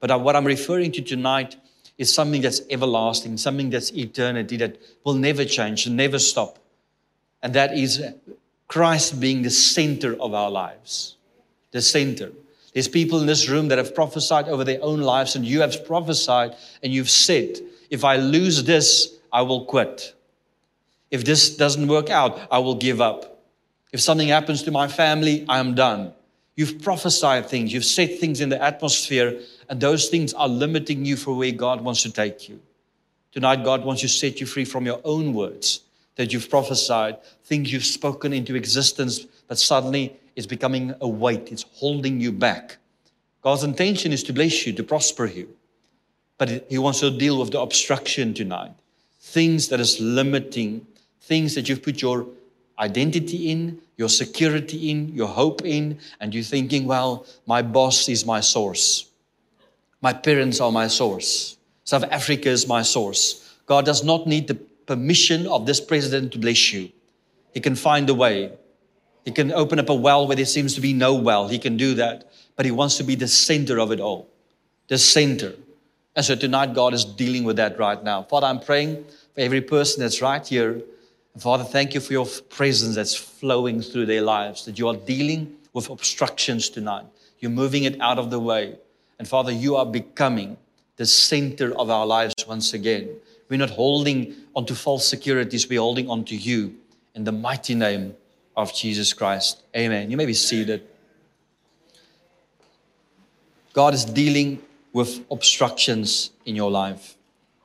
[0.00, 1.56] But uh, what I'm referring to tonight
[1.98, 6.58] is something that's everlasting, something that's eternity, that will never change, and never stop.
[7.42, 8.02] And that is
[8.68, 11.16] Christ being the center of our lives.
[11.72, 12.32] The center.
[12.72, 15.84] There's people in this room that have prophesied over their own lives, and you have
[15.86, 17.58] prophesied and you've said,
[17.90, 20.14] If I lose this, I will quit.
[21.10, 23.39] If this doesn't work out, I will give up.
[23.92, 26.12] If something happens to my family, I am done.
[26.54, 31.16] You've prophesied things, you've said things in the atmosphere, and those things are limiting you
[31.16, 32.60] for where God wants to take you.
[33.32, 35.80] Tonight, God wants to set you free from your own words
[36.16, 41.64] that you've prophesied, things you've spoken into existence, but suddenly is becoming a weight, it's
[41.74, 42.76] holding you back.
[43.42, 45.48] God's intention is to bless you, to prosper you.
[46.36, 48.72] But He wants to deal with the obstruction tonight.
[49.20, 50.86] Things that is limiting,
[51.20, 52.26] things that you've put your
[52.80, 58.24] identity in, your security in, your hope in, and you're thinking, well, my boss is
[58.24, 59.10] my source.
[60.00, 61.58] My parents are my source.
[61.84, 63.56] South Africa is my source.
[63.66, 66.90] God does not need the permission of this president to bless you.
[67.52, 68.52] He can find a way.
[69.24, 71.48] He can open up a well where there seems to be no well.
[71.48, 72.30] He can do that.
[72.56, 74.28] But He wants to be the center of it all.
[74.88, 75.52] The center.
[76.16, 78.22] And so tonight, God is dealing with that right now.
[78.22, 79.04] Father, I'm praying
[79.34, 80.82] for every person that's right here.
[81.40, 85.56] Father, thank you for your presence that's flowing through their lives, that you are dealing
[85.72, 87.06] with obstructions tonight.
[87.38, 88.76] You're moving it out of the way.
[89.18, 90.58] And Father, you are becoming
[90.96, 93.08] the center of our lives once again.
[93.48, 96.74] We're not holding onto false securities, we're holding onto you
[97.14, 98.14] in the mighty name
[98.54, 99.62] of Jesus Christ.
[99.74, 100.10] Amen.
[100.10, 100.86] You may be seated.
[103.72, 104.62] God is dealing
[104.92, 107.16] with obstructions in your life.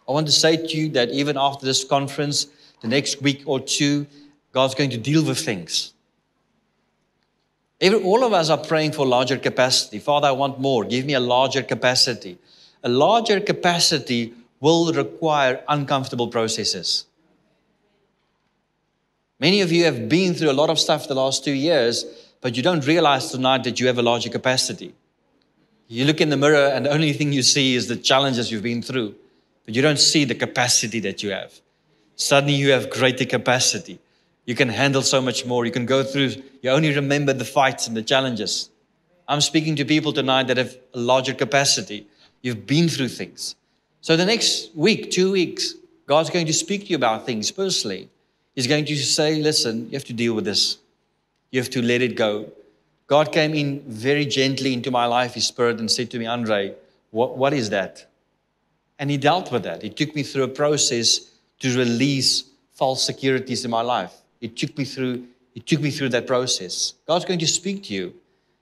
[0.08, 2.48] I want to say to you that even after this conference,
[2.82, 4.08] the next week or two,
[4.52, 5.94] God's going to deal with things.
[7.82, 10.00] Every, all of us are praying for larger capacity.
[10.00, 10.86] Father, I want more.
[10.86, 12.38] Give me a larger capacity.
[12.84, 17.06] A larger capacity will require uncomfortable processes.
[19.40, 22.06] Many of you have been through a lot of stuff the last two years,
[22.40, 24.94] but you don't realize tonight that you have a larger capacity.
[25.88, 28.64] You look in the mirror, and the only thing you see is the challenges you've
[28.64, 29.16] been through,
[29.66, 31.60] but you don't see the capacity that you have.
[32.16, 34.00] Suddenly, you have greater capacity.
[34.46, 35.66] You can handle so much more.
[35.66, 38.70] You can go through, you only remember the fights and the challenges.
[39.28, 42.08] I'm speaking to people tonight that have a larger capacity.
[42.42, 43.56] You've been through things.
[44.02, 45.74] So, the next week, two weeks,
[46.06, 48.08] God's going to speak to you about things personally.
[48.54, 50.78] He's going to say, listen, you have to deal with this.
[51.50, 52.52] You have to let it go.
[53.08, 56.76] God came in very gently into my life, His Spirit, and said to me, Andre,
[57.12, 58.06] what, what is that?
[59.00, 59.82] And He dealt with that.
[59.82, 62.44] He took me through a process to release
[62.74, 64.14] false securities in my life.
[64.42, 65.26] It took me through,
[65.56, 66.94] it took me through that process.
[67.08, 68.14] God's going to speak to you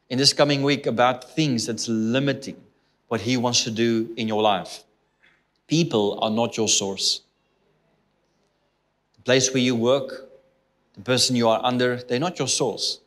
[0.10, 2.58] in this coming week about things that's limiting
[3.08, 4.84] what He wants to do in your life.
[5.68, 7.22] People are not your source
[9.24, 10.30] The place where you work,
[10.96, 13.00] the person you are under, they're not your source.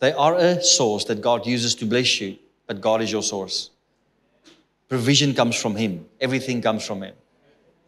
[0.00, 2.36] They are a source that God uses to bless you,
[2.66, 3.70] but God is your source.
[4.88, 7.14] Provision comes from Him, everything comes from Him.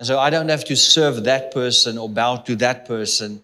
[0.03, 3.41] And so I don't have to serve that person or bow to that person.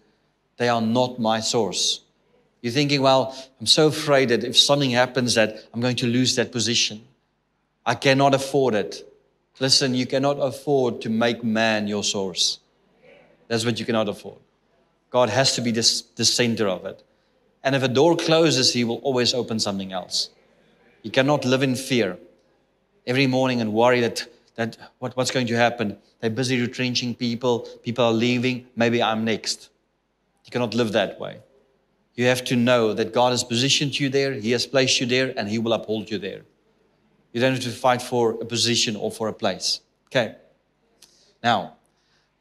[0.57, 2.01] They are not my source.
[2.61, 6.35] You're thinking, well, I'm so afraid that if something happens that I'm going to lose
[6.35, 7.07] that position.
[7.85, 9.09] I cannot afford it.
[9.61, 12.59] Listen, you cannot afford to make man your source.
[13.47, 14.39] That's what you cannot afford.
[15.11, 17.01] God has to be this, the center of it.
[17.63, 20.29] And if a door closes, He will always open something else.
[21.03, 22.17] You cannot live in fear
[23.07, 24.27] every morning and worry that,
[24.59, 25.97] that what, what's going to happen.
[26.19, 29.69] They're busy retrenching people, people are leaving, maybe I'm next.
[30.43, 31.39] You cannot live that way.
[32.15, 35.33] You have to know that God has positioned you there, He has placed you there,
[35.37, 36.41] and He will uphold you there.
[37.31, 39.79] You don't have to fight for a position or for a place.
[40.07, 40.35] Okay.
[41.41, 41.75] Now,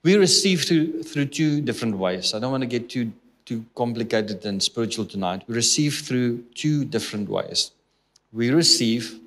[0.02, 2.34] we receive through, through two different ways.
[2.34, 3.12] I don't want to get too,
[3.44, 5.44] too complicated and spiritual tonight.
[5.46, 7.70] We receive through two different ways.
[8.32, 9.20] We receive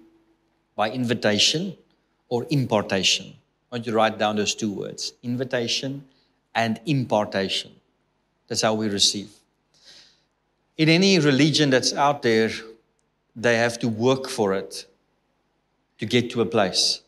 [0.76, 1.78] by invitation
[2.32, 3.28] or impartation.
[3.72, 6.06] I want you to write down those two words invitation
[6.56, 7.72] and impartation.
[8.48, 9.30] That's how we receive.
[10.78, 12.50] In any religion that's out there,
[13.36, 14.88] they have to work for it
[16.00, 17.02] to get to a place.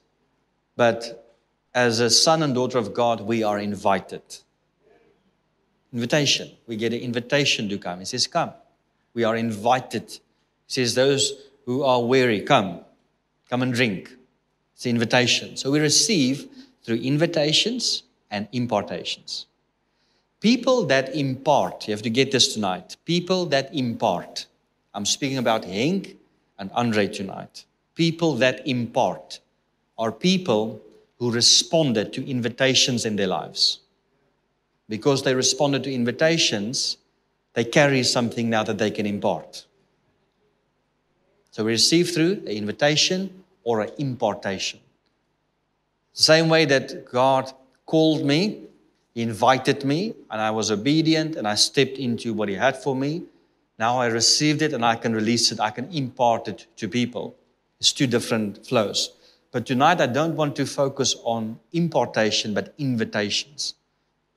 [0.76, 1.34] But
[1.74, 4.22] as a son and daughter of God, we are invited.
[5.94, 6.52] Invitation.
[6.68, 8.00] We get an invitation to come.
[8.00, 8.52] He says, Come.
[9.14, 10.12] We are invited.
[10.12, 10.20] He
[10.68, 11.34] says, Those
[11.66, 12.82] who are weary, come.
[13.50, 14.16] Come and drink.
[14.84, 15.56] It's invitation.
[15.56, 16.50] So we receive
[16.84, 19.46] through invitations and impartations.
[20.42, 22.98] People that impart, you have to get this tonight.
[23.06, 24.46] People that impart.
[24.94, 26.18] I'm speaking about Henk
[26.60, 27.64] and Andre tonight.
[27.96, 29.40] People that impart
[29.98, 30.82] are people
[31.18, 33.80] who responded to invitations in their lives.
[34.90, 36.98] Because they responded to invitations,
[37.54, 39.66] they carry something now that they can impart.
[41.52, 44.80] So we receive through an invitation or an impartation.
[46.14, 47.51] Same way that God
[47.86, 48.61] called me,
[49.14, 52.95] He invited me, and I was obedient and I stepped into what He had for
[52.95, 53.24] me.
[53.80, 57.36] Now I received it and I can release it, I can impart it to people.
[57.80, 59.11] It's two different flows.
[59.51, 63.76] But tonight, I don't want to focus on impartation, but invitations.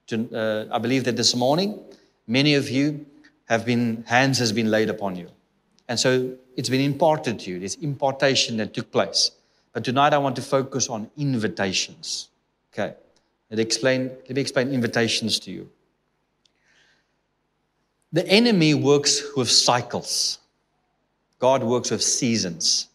[0.09, 1.81] To, uh, I believe that this morning,
[2.27, 3.07] many of you
[3.47, 5.31] have been, hands has been laid upon you.
[5.89, 7.61] And so it's been imparted to you.
[7.61, 9.31] This impartation that took place.
[9.73, 12.29] But tonight, I want to focus on invitations.
[12.73, 12.95] Okay.
[13.51, 15.69] Let, explain, let me explain invitations to you.
[18.13, 20.39] The enemy works with cycles.
[21.39, 22.89] God works with seasons.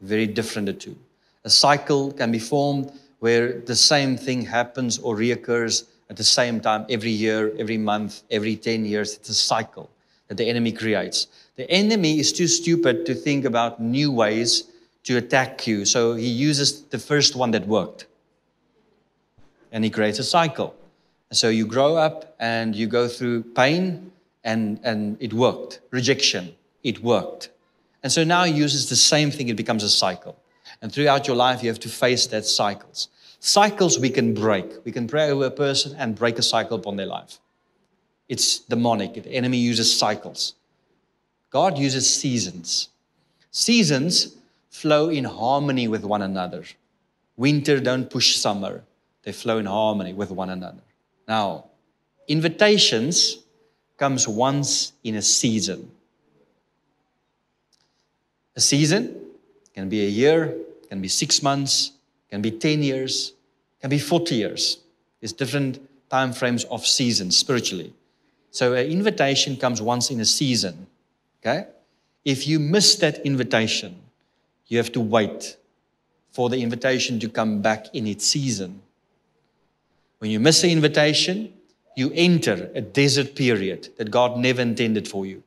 [0.00, 0.96] Very different, the two.
[1.44, 6.60] A cycle can be formed where the same thing happens or reoccurs at the same
[6.60, 9.16] time every year, every month, every 10 years.
[9.16, 9.90] It's a cycle
[10.28, 11.26] that the enemy creates.
[11.56, 14.64] The enemy is too stupid to think about new ways
[15.04, 15.84] to attack you.
[15.84, 18.06] So he uses the first one that worked.
[19.72, 20.74] And he creates a cycle.
[21.32, 24.12] So you grow up and you go through pain,
[24.44, 25.80] and, and it worked.
[25.90, 27.50] Rejection, it worked.
[28.02, 30.36] And so now he uses the same thing, it becomes a cycle.
[30.80, 33.08] And throughout your life, you have to face that cycles.
[33.40, 34.66] Cycles we can break.
[34.84, 37.40] We can pray over a person and break a cycle upon their life.
[38.28, 39.14] It's demonic.
[39.14, 40.54] The enemy uses cycles.
[41.50, 42.88] God uses seasons.
[43.50, 44.36] Seasons
[44.70, 46.64] flow in harmony with one another.
[47.36, 48.84] Winter don't push summer.
[49.22, 50.82] They flow in harmony with one another.
[51.26, 51.64] Now,
[52.26, 53.38] invitations
[53.96, 55.90] comes once in a season.
[58.54, 59.16] A season
[59.74, 60.56] can be a year,
[60.88, 61.92] can be 6 months,
[62.30, 63.32] can be 10 years,
[63.80, 64.78] can be 40 years.
[65.20, 67.92] There's different time frames of seasons spiritually.
[68.58, 70.88] So an invitation comes once in a season.
[71.40, 71.68] Okay?
[72.24, 73.94] If you miss that invitation,
[74.66, 75.56] you have to wait
[76.32, 78.82] for the invitation to come back in its season.
[80.18, 81.52] When you miss the invitation,
[81.94, 85.44] you enter a desert period that God never intended for you.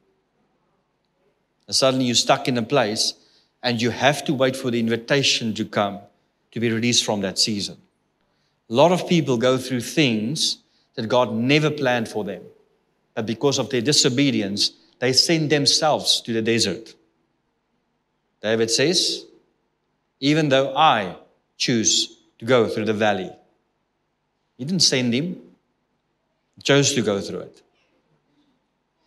[1.67, 3.15] And suddenly you're stuck in a place
[3.61, 5.99] and you have to wait for the invitation to come
[6.51, 7.75] to be released from that season.
[8.69, 10.59] A lot of people go through things
[10.95, 12.43] that God never planned for them.
[13.13, 16.95] But because of their disobedience, they send themselves to the desert.
[18.41, 19.25] David says,
[20.19, 21.15] Even though I
[21.57, 23.31] choose to go through the valley,
[24.57, 25.41] he didn't send him,
[26.55, 27.61] he chose to go through it.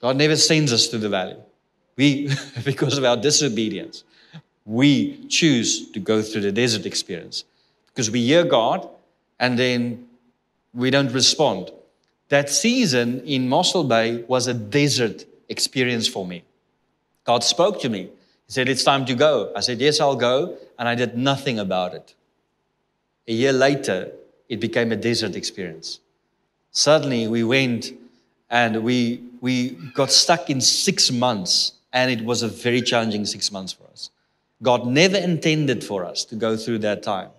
[0.01, 1.37] God never sends us to the valley.
[1.97, 2.29] We,
[2.65, 4.05] because of our disobedience,
[4.65, 7.45] we choose to go through the desert experience
[7.87, 8.89] because we hear God
[9.39, 10.09] and then
[10.73, 11.71] we don't respond.
[12.35, 16.43] That season in Mossel Bay was a desert experience for me.
[17.23, 18.09] God spoke to me.
[18.47, 19.53] He said, It's time to go.
[19.55, 20.59] I said, Yes, I'll go.
[20.77, 22.13] And I did nothing about it.
[23.29, 24.11] A year later,
[24.49, 26.01] it became a desert experience.
[26.73, 27.93] Suddenly, we went
[28.51, 33.53] and we, we got stuck in six months, and it was a very challenging six
[33.53, 34.11] months for us.
[34.61, 37.31] God never intended for us to go through that time.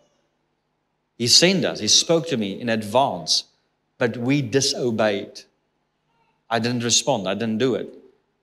[1.18, 3.44] He sent us, He spoke to me in advance,
[3.98, 5.42] but we disobeyed.
[6.50, 7.90] I didn't respond, I didn't do it.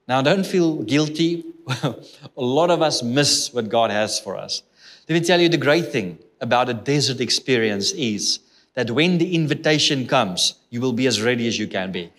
[0.09, 1.45] Now, don't feel guilty.
[1.83, 1.95] a
[2.37, 4.63] lot of us miss what God has for us.
[5.09, 8.41] Let me tell you the great thing about a desert experience is
[8.75, 12.11] that when the invitation comes, you will be as ready as you can be.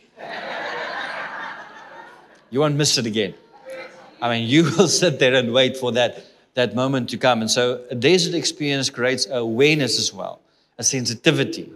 [2.50, 3.34] you won't miss it again.
[4.22, 7.42] I mean, you will sit there and wait for that, that moment to come.
[7.42, 10.40] And so a desert experience creates awareness as well,
[10.78, 11.70] a sensitivity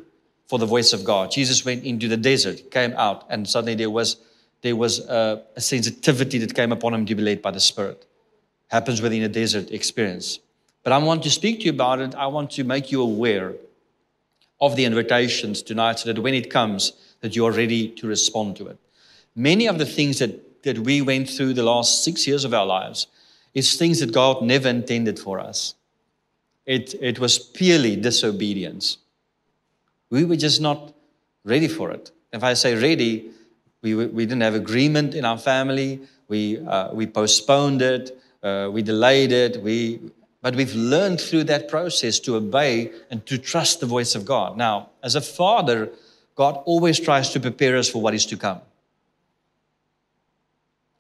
[0.47, 1.31] for the voice of God.
[1.31, 4.17] Jesus went into the desert, came out, and suddenly there was,
[4.61, 8.05] there was a, a sensitivity that came upon him to be led by the Spirit.
[8.69, 10.39] Happens within a desert experience.
[10.83, 12.15] But I want to speak to you about it.
[12.15, 13.53] I want to make you aware
[14.59, 18.55] of the invitations tonight so that when it comes, that you are ready to respond
[18.57, 18.77] to it.
[19.35, 22.65] Many of the things that, that we went through the last six years of our
[22.65, 23.07] lives
[23.53, 25.75] is things that God never intended for us.
[26.65, 28.97] It, it was purely disobedience.
[30.09, 30.93] We were just not
[31.43, 32.11] ready for it.
[32.31, 33.31] If I say ready,
[33.81, 36.01] we, we didn't have agreement in our family.
[36.27, 38.17] We, uh, we postponed it.
[38.43, 39.61] Uh, we delayed it.
[39.61, 39.99] We,
[40.41, 44.57] but we've learned through that process to obey and to trust the voice of God.
[44.57, 45.89] Now, as a father,
[46.35, 48.61] God always tries to prepare us for what is to come.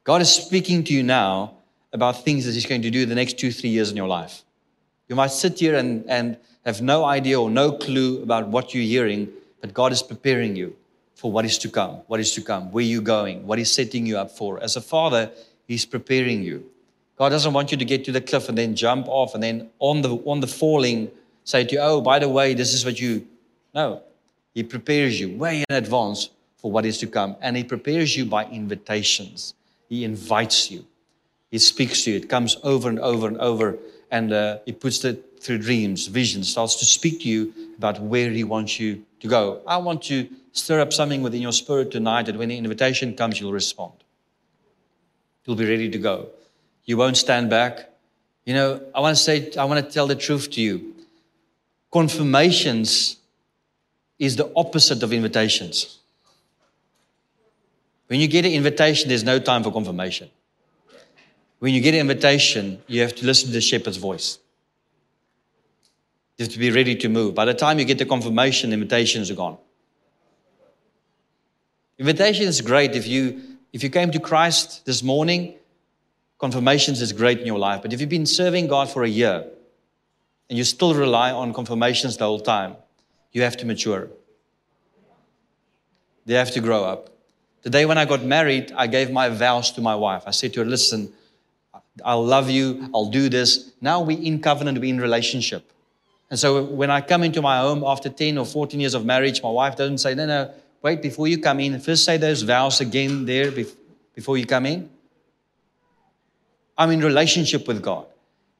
[0.03, 1.53] God is speaking to you now
[1.93, 4.43] about things that He's going to do the next two, three years in your life.
[5.07, 6.37] You might sit here and, and
[6.67, 9.29] have no idea or no clue about what you're hearing,
[9.61, 10.75] but God is preparing you
[11.15, 14.05] for what is to come, what is to come, where you're going, what He's setting
[14.05, 14.61] you up for.
[14.61, 15.31] As a father,
[15.65, 16.69] He's preparing you.
[17.17, 19.69] God doesn't want you to get to the cliff and then jump off and then
[19.79, 21.09] on the on the falling
[21.45, 23.25] say to you, oh, by the way, this is what you
[23.73, 24.03] no.
[24.53, 27.37] He prepares you way in advance for what is to come.
[27.41, 29.53] And he prepares you by invitations.
[29.87, 30.85] He invites you.
[31.49, 32.17] He speaks to you.
[32.17, 33.77] It comes over and over and over.
[34.11, 38.29] And uh, he puts it through dreams, visions, starts to speak to you about where
[38.29, 39.61] he wants you to go.
[39.67, 43.39] I want to stir up something within your spirit tonight that when the invitation comes,
[43.39, 43.93] you'll respond.
[45.45, 46.29] You'll be ready to go.
[46.85, 47.89] You won't stand back.
[48.45, 50.95] You know, I want to say, I want to tell the truth to you.
[51.91, 53.17] Confirmations
[54.19, 55.99] is the opposite of invitations.
[58.07, 60.29] When you get an invitation, there's no time for confirmation.
[61.59, 64.39] When you get an invitation, you have to listen to the shepherd's voice.
[66.37, 67.33] You have to be ready to move.
[67.33, 69.57] By the time you get the confirmation, invitations are gone.
[71.97, 73.41] Invitation is great if you
[73.73, 75.55] if you came to Christ this morning
[76.37, 77.81] confirmations is great in your life.
[77.81, 79.45] But if you've been serving God for a year,
[80.49, 82.75] and you still rely on confirmations the whole time,
[83.33, 84.07] you have to mature.
[86.25, 87.09] They have to grow up.
[87.63, 90.23] The day when I got married, I gave my vows to my wife.
[90.25, 91.11] I said to her, Listen,
[92.05, 93.73] I'll love you, I'll do this.
[93.81, 95.69] Now we're in covenant, we're in relationship.
[96.29, 99.41] And so when I come into my home after 10 or 14 years of marriage,
[99.41, 100.51] my wife doesn't say, No, no,
[100.81, 103.51] wait, before you come in, first say those vows again there
[104.13, 104.89] before you come in.
[106.77, 108.05] I'm in relationship with God.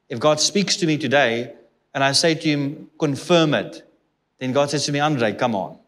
[0.08, 1.52] If God speaks to me today
[1.94, 3.86] and I say to him, confirm it,
[4.38, 5.78] then God says to me, Andre, come on.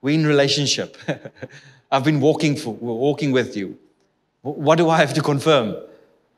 [0.00, 0.96] We're in relationship.
[1.92, 3.78] I've been walking, for, walking with you.
[4.42, 5.76] What do I have to confirm?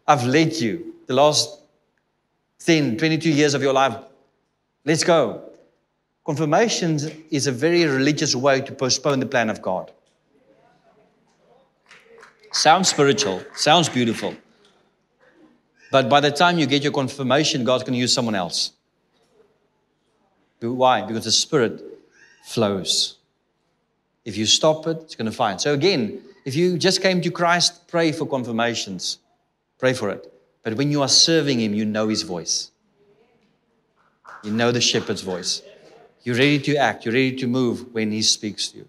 [0.09, 1.62] I've led you the last
[2.65, 3.97] 10, 22 years of your life.
[4.85, 5.43] Let's go.
[6.25, 6.99] Confirmation
[7.31, 9.91] is a very religious way to postpone the plan of God.
[12.53, 14.35] Sounds spiritual, sounds beautiful.
[15.91, 18.73] But by the time you get your confirmation, God's going to use someone else.
[20.61, 21.03] Why?
[21.03, 21.83] Because the Spirit
[22.45, 23.19] flows.
[24.25, 25.61] If you stop it, it's going to find.
[25.61, 29.19] So again, if you just came to Christ, pray for confirmations.
[29.79, 30.32] Pray for it.
[30.63, 32.71] But when you are serving Him, you know His voice.
[34.43, 35.63] You know the shepherd's voice.
[36.23, 37.05] You're ready to act.
[37.05, 38.89] You're ready to move when He speaks to you.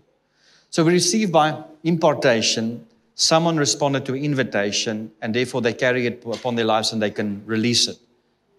[0.69, 2.87] So we receive by impartation.
[3.15, 7.43] Someone responded to invitation, and therefore they carry it upon their lives and they can
[7.45, 7.97] release it.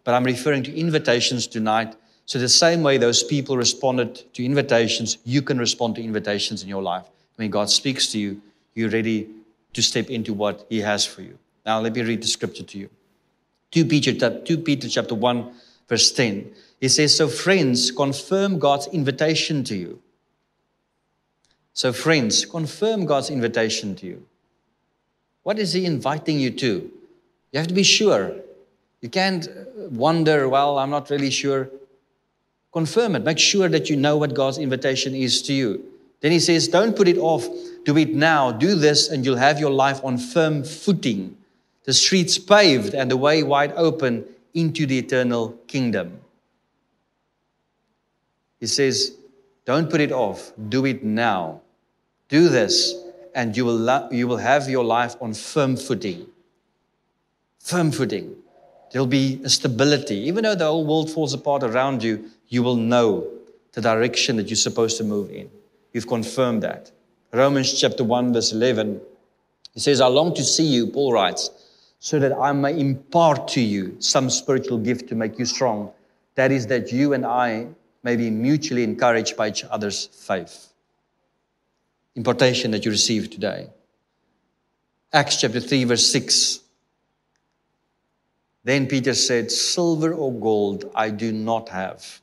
[0.04, 1.96] But I'm referring to invitations tonight
[2.26, 6.68] so, the same way those people responded to invitations, you can respond to invitations in
[6.68, 7.04] your life.
[7.36, 8.40] When God speaks to you,
[8.74, 9.28] you're ready
[9.74, 11.38] to step into what He has for you.
[11.66, 12.90] Now, let me read the scripture to you
[13.74, 15.52] 2 Peter, 2 Peter chapter 1,
[15.88, 16.48] verse 10.
[16.80, 20.00] He says, So, friends, confirm God's invitation to you.
[21.72, 24.26] So, friends, confirm God's invitation to you.
[25.42, 26.88] What is He inviting you to?
[27.50, 28.36] You have to be sure.
[29.00, 31.68] You can't uh, wonder, well, I'm not really sure.
[32.72, 33.24] Confirm it.
[33.24, 35.84] Make sure that you know what God's invitation is to you.
[36.20, 37.48] Then he says, Don't put it off.
[37.84, 38.52] Do it now.
[38.52, 41.36] Do this, and you'll have your life on firm footing.
[41.84, 44.24] The streets paved and the way wide open
[44.54, 46.20] into the eternal kingdom.
[48.58, 49.16] He says,
[49.64, 50.52] Don't put it off.
[50.68, 51.60] Do it now.
[52.28, 52.94] Do this,
[53.34, 56.26] and you will, lo- you will have your life on firm footing.
[57.58, 58.36] Firm footing.
[58.90, 60.16] There'll be a stability.
[60.28, 63.28] Even though the whole world falls apart around you, you will know
[63.72, 65.50] the direction that you're supposed to move in.
[65.92, 66.90] You've confirmed that.
[67.32, 69.00] Romans chapter 1, verse 11.
[69.72, 71.50] He says, I long to see you, Paul writes,
[72.04, 75.90] so that I may impart to you some spiritual gift to make you strong.
[76.34, 77.68] That is, that you and I
[78.02, 80.74] may be mutually encouraged by each other's faith.
[82.14, 83.70] Impartation that you receive today.
[85.14, 86.60] Acts chapter 3, verse 6.
[88.64, 92.20] Then Peter said, Silver or gold I do not have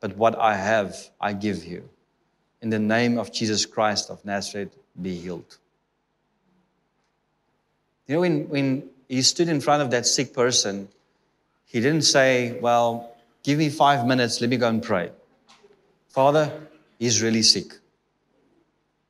[0.00, 1.88] but what I have, I give you.
[2.60, 5.58] In the name of Jesus Christ of Nazareth, be healed.
[8.06, 10.88] You know, when, when he stood in front of that sick person,
[11.64, 15.10] he didn't say, Well, give me five minutes, let me go and pray.
[16.08, 16.50] Father,
[16.98, 17.74] he's really sick.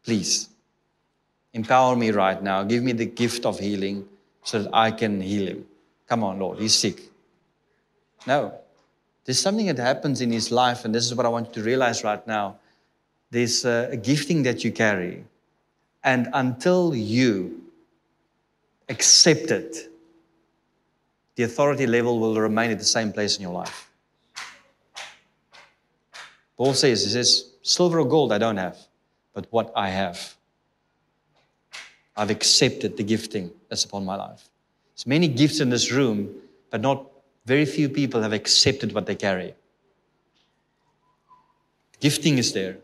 [0.05, 0.49] Please,
[1.53, 2.63] empower me right now.
[2.63, 4.07] Give me the gift of healing
[4.43, 5.67] so that I can heal him.
[6.09, 7.01] Come on, Lord, he's sick.
[8.27, 8.55] No,
[9.25, 11.63] there's something that happens in his life, and this is what I want you to
[11.63, 12.57] realize right now.
[13.31, 15.25] There's a gifting that you carry,
[16.05, 17.66] and until you
[18.89, 19.91] accept it,
[21.35, 23.91] the authority level will remain at the same place in your life.
[26.57, 28.79] Paul says, He says, Silver or gold I don't have,
[29.35, 30.35] but what I have.
[32.17, 34.49] I've accepted the gifting that's upon my life.
[34.95, 36.35] There's many gifts in this room,
[36.71, 37.07] but not
[37.45, 39.55] very few people have accepted what they carry.
[42.01, 42.79] Gifting is there,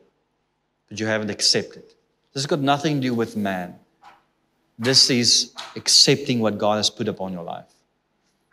[0.89, 1.85] but you haven't accepted.
[2.33, 3.79] This has got nothing to do with man.
[4.79, 7.67] This is accepting what God has put upon your life.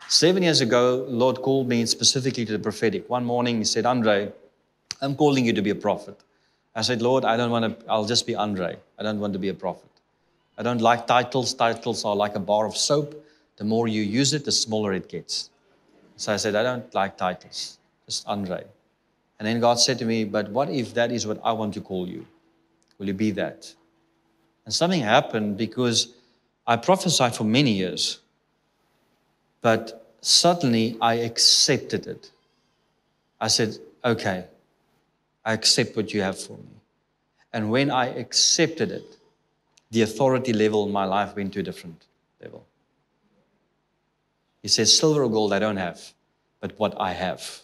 [0.08, 3.10] Seven years ago, Lord called me specifically to the prophetic.
[3.10, 4.32] One morning, He said, Andre,
[5.02, 6.20] I'm calling you to be a prophet.
[6.76, 8.78] I said, Lord, I don't want to, I'll just be Andre.
[8.98, 9.90] I don't want to be a prophet.
[10.58, 11.54] I don't like titles.
[11.54, 13.26] Titles are like a bar of soap.
[13.58, 15.50] The more you use it, the smaller it gets.
[16.16, 18.64] So I said, I don't like titles, just Andre.
[19.40, 21.82] And then God said to me, But what if that is what I want to
[21.82, 22.26] call you?
[22.98, 23.74] Will you be that?
[24.70, 26.14] And something happened because
[26.68, 28.20] I prophesied for many years,
[29.62, 32.30] but suddenly I accepted it.
[33.42, 34.46] I said, Okay,
[35.44, 36.76] I accept what you have for me.
[37.52, 39.18] And when I accepted it,
[39.90, 42.06] the authority level in my life went to a different
[42.40, 42.64] level.
[44.62, 46.00] He says, Silver or gold I don't have,
[46.60, 47.62] but what I have.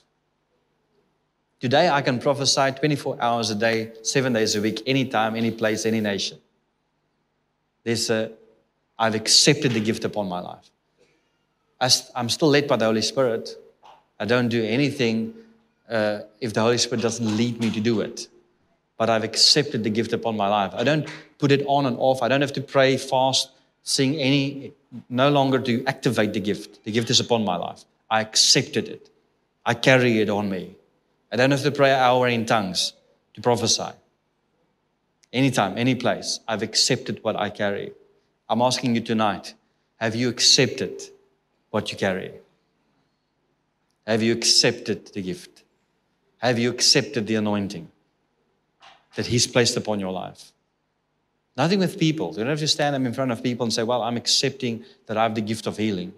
[1.59, 5.85] Today, I can prophesy 24 hours a day, seven days a week, anytime, any place,
[5.85, 6.39] any nation.
[7.85, 8.31] There's a,
[8.99, 10.69] I've accepted the gift upon my life.
[12.15, 13.55] I'm still led by the Holy Spirit.
[14.19, 15.33] I don't do anything
[15.89, 18.27] uh, if the Holy Spirit doesn't lead me to do it.
[18.97, 20.73] But I've accepted the gift upon my life.
[20.73, 21.07] I don't
[21.37, 22.23] put it on and off.
[22.23, 23.51] I don't have to pray, fast,
[23.83, 24.73] sing any,
[25.09, 26.83] no longer to activate the gift.
[26.85, 27.85] The gift is upon my life.
[28.09, 29.09] I accepted it.
[29.65, 30.75] I carry it on me.
[31.31, 32.93] I don't have to pray an hour in tongues
[33.35, 33.91] to prophesy.
[35.35, 37.91] Anytime, any place, I've accepted what I carry.
[38.47, 39.53] I'm asking you tonight
[39.97, 41.03] have you accepted
[41.71, 42.31] what you carry?
[44.07, 45.63] Have you accepted the gift?
[46.37, 47.89] Have you accepted the anointing
[49.15, 50.53] that He's placed upon your life?
[51.57, 52.29] Nothing with people.
[52.31, 54.85] You don't have to stand up in front of people and say, Well, I'm accepting
[55.07, 56.13] that I have the gift of healing.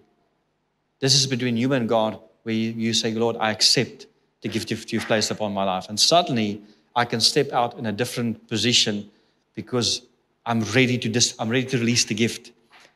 [1.00, 4.06] This is between you and God, where you say, Lord, I accept
[4.42, 5.88] the gift you've placed upon my life.
[5.90, 6.62] And suddenly
[6.98, 9.12] I can step out in a different position
[9.54, 10.02] because
[10.48, 12.52] I'm ready to dis- I'm ready to release the gift.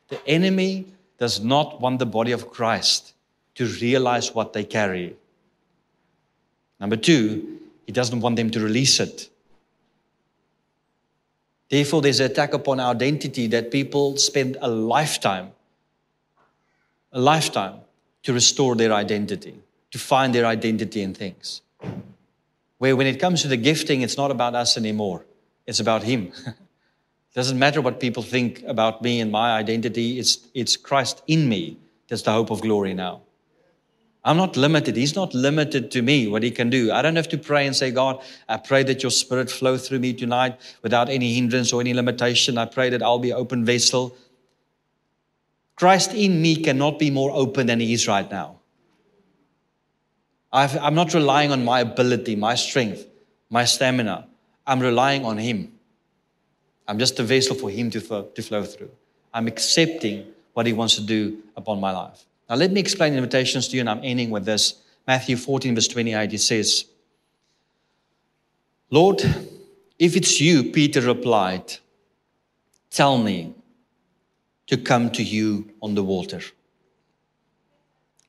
[0.07, 0.87] The enemy
[1.19, 3.13] does not want the body of Christ
[3.55, 5.15] to realize what they carry.
[6.79, 9.29] Number two, he doesn't want them to release it.
[11.69, 15.51] Therefore, there's an attack upon our identity that people spend a lifetime,
[17.11, 17.75] a lifetime
[18.23, 19.53] to restore their identity,
[19.91, 21.61] to find their identity in things.
[22.81, 25.23] Where when it comes to the gifting, it's not about us anymore,
[25.67, 26.31] it's about Him.
[26.45, 31.47] It doesn't matter what people think about me and my identity, it's, it's Christ in
[31.47, 31.77] me
[32.09, 33.21] that's the hope of glory now.
[34.25, 34.97] I'm not limited.
[34.97, 36.91] He's not limited to me, what He can do.
[36.91, 39.99] I don't have to pray and say, God, I pray that your spirit flow through
[39.99, 42.57] me tonight without any hindrance or any limitation.
[42.57, 44.17] I pray that I'll be open vessel.
[45.75, 48.60] Christ in me cannot be more open than He is right now.
[50.53, 53.05] I am not relying on my ability, my strength,
[53.49, 54.27] my stamina.
[54.67, 55.71] I'm relying on Him.
[56.87, 58.91] I'm just a vessel for Him to flow, to flow through.
[59.33, 62.25] I'm accepting what He wants to do upon my life.
[62.49, 64.81] Now, let me explain invitations to you, and I'm ending with this.
[65.07, 66.85] Matthew 14, verse 28, it says,
[68.89, 69.21] Lord,
[69.97, 71.77] if it's you, Peter replied,
[72.89, 73.55] tell me
[74.67, 76.41] to come to you on the water.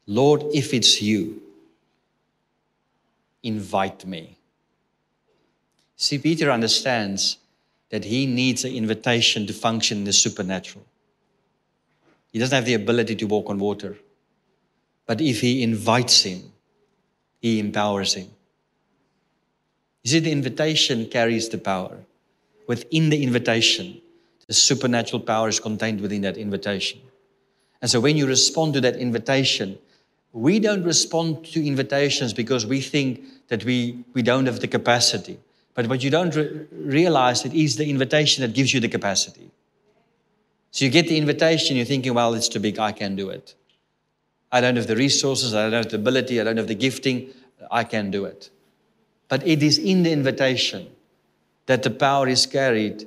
[0.07, 1.42] Lord, if it's you,
[3.43, 4.39] invite me.
[5.97, 7.39] See, Peter understands
[7.91, 10.85] that he needs an invitation to function in the supernatural.
[12.33, 13.99] He doesn't have the ability to walk on water.
[15.07, 16.53] But if he invites him,
[17.41, 18.31] he empowers him.
[20.03, 21.99] You see, the invitation carries the power.
[22.67, 24.01] Within the invitation,
[24.47, 27.01] the supernatural power is contained within that invitation.
[27.81, 29.79] And so when you respond to that invitation,
[30.33, 35.39] we don't respond to invitations because we think that we, we don't have the capacity.
[35.75, 39.51] But what you don't re- realize it is the invitation that gives you the capacity.
[40.71, 43.55] So you get the invitation, you're thinking, well, it's too big, I can't do it.
[44.51, 47.31] I don't have the resources, I don't have the ability, I don't have the gifting,
[47.71, 48.51] I can do it.
[49.29, 50.89] But it is in the invitation
[51.67, 53.07] that the power is carried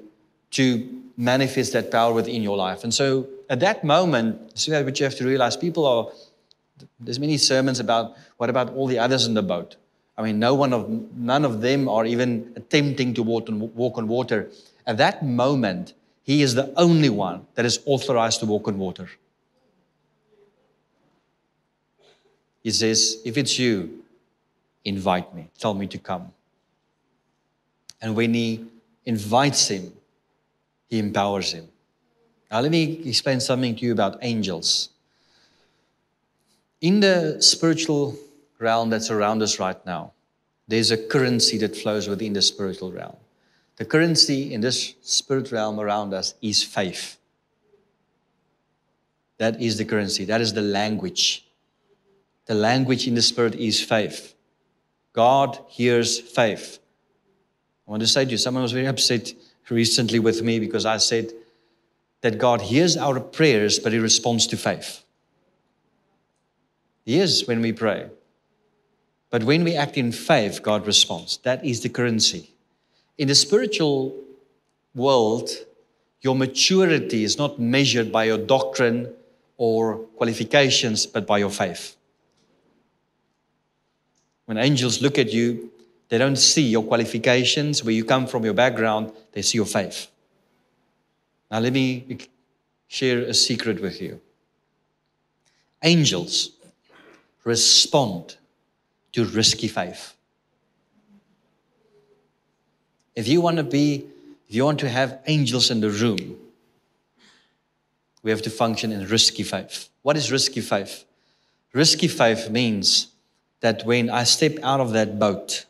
[0.52, 2.84] to manifest that power within your life.
[2.84, 6.08] And so at that moment, so what you have to realize people are,
[7.00, 9.76] there's many sermons about what about all the others in the boat?
[10.18, 13.50] I mean, no one of, none of them are even attempting to walk
[13.98, 14.50] on, water.
[14.88, 19.10] At that moment, he is the only one that is authorized to walk on water.
[22.64, 24.04] He says, If it's you,
[24.86, 26.32] invite me, tell me to come.
[28.02, 28.66] And when he
[29.06, 29.94] invites him,
[30.88, 31.68] he empowers him.
[32.50, 34.90] Now, let me explain something to you about angels.
[36.86, 38.16] In the spiritual
[38.60, 40.14] realm that's around us right now,
[40.68, 43.16] there's a currency that flows within the spiritual realm.
[43.78, 47.18] The currency in this spirit realm around us is faith.
[49.40, 51.48] That is the currency, that is the language.
[52.46, 54.36] The language in the spirit is faith.
[55.12, 56.78] God hears faith.
[57.88, 59.34] I want to say to you, someone was very upset
[59.72, 61.32] recently with me because I said
[62.22, 65.02] that God hears our prayers, but He responds to faith.
[67.06, 68.10] He hears when we pray.
[69.30, 71.38] But when we act in faith, God responds.
[71.44, 72.52] That is the currency.
[73.18, 74.16] In the spiritual
[74.94, 75.50] world,
[76.22, 79.14] your maturity is not measured by your doctrine
[79.58, 81.96] or qualifications, but by your faith.
[84.46, 85.72] When angels look at you,
[86.10, 90.08] they don't see your qualifications, where you come from, your background, they see your faith.
[91.50, 92.18] Now, let me
[92.88, 94.22] share a secret with you.
[95.84, 96.52] Angels
[97.46, 98.36] respond
[99.14, 100.14] to risky faith.
[103.16, 104.08] If you want to be,
[104.50, 106.36] if you want to have angels in the room,
[108.24, 109.90] we have to function in risky faith.
[110.02, 111.06] What is risky faith?
[111.72, 113.08] Risky faith means
[113.62, 115.66] that when I step out of that boat,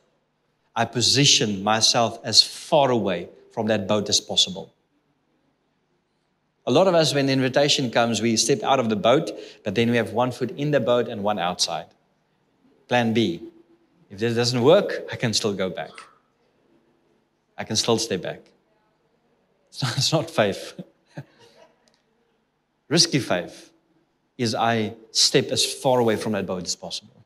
[0.75, 4.73] I position myself as far away from that boat as possible.
[6.67, 9.31] A lot of us, when the invitation comes, we step out of the boat,
[9.63, 11.85] but then we have one foot in the boat and one outside.
[12.87, 13.41] Plan B.
[14.09, 15.91] If this doesn't work, I can still go back.
[17.57, 18.41] I can still stay back.
[19.69, 20.79] It's not, it's not faith.
[22.89, 23.71] Risky faith
[24.37, 27.25] is I step as far away from that boat as possible.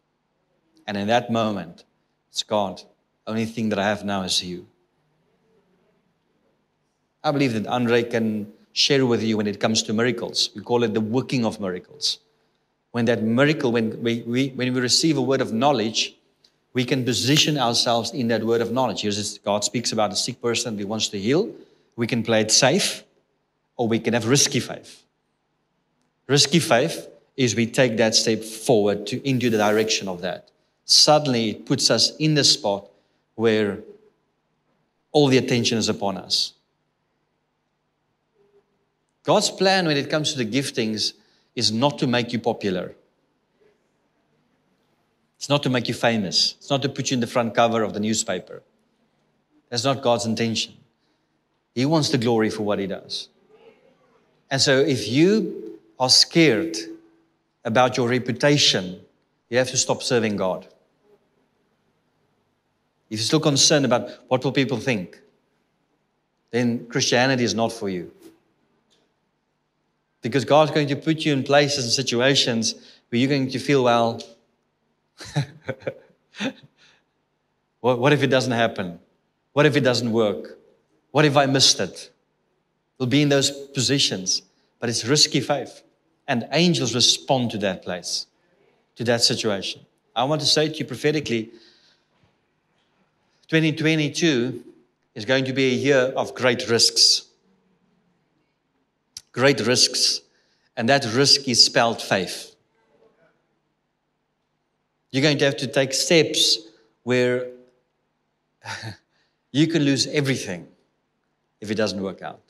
[0.85, 1.85] And in that moment,
[2.29, 2.81] it's God.
[3.25, 4.67] Only thing that I have now is you.
[7.23, 10.49] I believe that Andre can share with you when it comes to miracles.
[10.55, 12.19] We call it the working of miracles.
[12.91, 16.15] When that miracle, when we, we, when we receive a word of knowledge,
[16.73, 19.01] we can position ourselves in that word of knowledge.
[19.01, 21.51] Here's God speaks about a sick person that wants to heal.
[21.97, 23.03] We can play it safe,
[23.75, 25.03] or we can have risky faith.
[26.27, 30.51] Risky faith is we take that step forward to into the direction of that.
[30.85, 32.85] Suddenly it puts us in the spot
[33.35, 33.79] where
[35.11, 36.53] all the attention is upon us.
[39.29, 41.13] God's plan when it comes to the giftings
[41.55, 42.95] is not to make you popular.
[45.37, 46.55] It's not to make you famous.
[46.57, 48.63] It's not to put you in the front cover of the newspaper.
[49.69, 50.73] That's not God's intention.
[51.75, 53.29] He wants the glory for what He does.
[54.49, 56.75] And so if you are scared
[57.63, 58.99] about your reputation,
[59.47, 60.65] you have to stop serving God.
[63.11, 65.21] If you're still concerned about what will people think,
[66.49, 68.11] then Christianity is not for you.
[70.21, 72.75] Because God's going to put you in places and situations
[73.09, 74.21] where you're going to feel, well,
[77.79, 78.99] what, what if it doesn't happen?
[79.53, 80.57] What if it doesn't work?
[81.11, 82.11] What if I missed it?
[82.97, 84.41] We'll be in those positions,
[84.79, 85.83] but it's risky faith.
[86.27, 88.27] And angels respond to that place,
[88.95, 89.81] to that situation.
[90.15, 91.45] I want to say to you prophetically
[93.47, 94.63] 2022
[95.15, 97.28] is going to be a year of great risks
[99.39, 100.19] great risks,
[100.75, 102.55] and that risk is spelled faith.
[105.11, 106.57] You're going to have to take steps
[107.03, 107.47] where
[109.53, 110.67] you can lose everything
[111.61, 112.41] if it doesn't work out.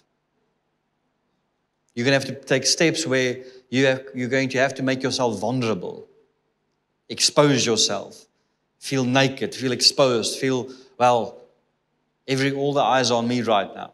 [1.93, 3.37] You're going to have to take steps where
[3.69, 6.07] you have, you're going to have to make yourself vulnerable,
[7.07, 8.25] expose yourself,
[8.79, 11.37] feel naked, feel exposed, feel, well,
[12.27, 13.93] every, all the eyes on me right now.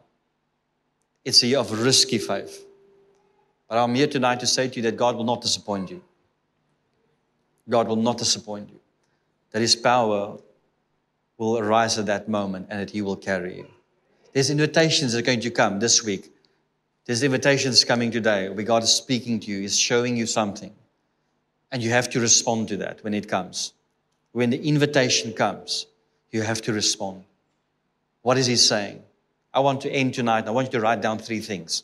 [1.26, 2.65] It's a year of risky faith.
[3.68, 6.04] But I'm here tonight to say to you that God will not disappoint you.
[7.68, 8.80] God will not disappoint you.
[9.52, 10.38] That His power
[11.38, 13.68] will arise at that moment and that He will carry you.
[14.34, 16.32] There's invitations that are going to come this week.
[17.06, 20.74] There's invitations coming today where God is speaking to you, He's showing you something.
[21.72, 23.74] And you have to respond to that when it comes.
[24.32, 25.88] When the invitation comes,
[26.32, 27.24] you have to respond.
[28.22, 29.02] What is He saying?
[29.54, 30.48] I want to end tonight.
[30.48, 31.84] I want you to write down three things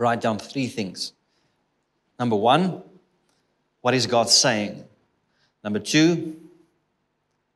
[0.00, 1.12] write down three things.
[2.18, 2.82] Number one,
[3.82, 4.82] what is God saying?
[5.62, 6.36] Number two,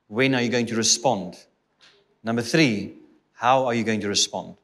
[0.09, 1.39] when are you going to respond?
[2.23, 2.95] Number three,
[3.33, 4.57] how are you going to respond?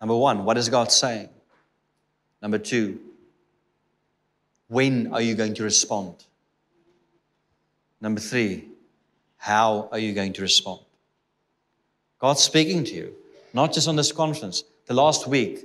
[0.00, 1.28] Number one, what is God saying?
[2.42, 2.98] Number two,
[4.66, 6.16] when are you going to respond?
[8.00, 8.64] Number three,
[9.36, 10.80] how are you going to respond?
[12.18, 13.14] God's speaking to you,
[13.52, 15.64] not just on this conference the last week,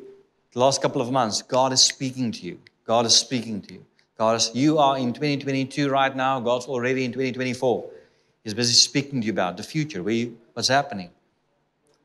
[0.54, 2.60] the last couple of months, God is speaking to you.
[2.86, 3.86] God is speaking to you.
[4.18, 6.40] God is, you are in 2022 right now.
[6.40, 7.90] God's already in 2024.
[8.44, 10.04] He's busy speaking to you about the future,
[10.54, 11.12] what's happening.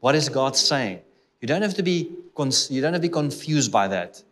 [0.00, 1.00] What is God saying?
[1.40, 4.22] You don't have to be you don't have to be confused by that.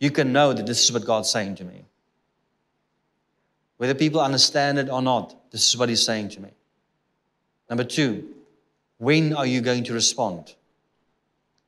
[0.00, 1.84] You can know that this is what God's saying to me.
[3.76, 6.50] Whether people understand it or not, this is what He's saying to me.
[7.70, 8.28] Number two,
[8.98, 10.54] when are you going to respond?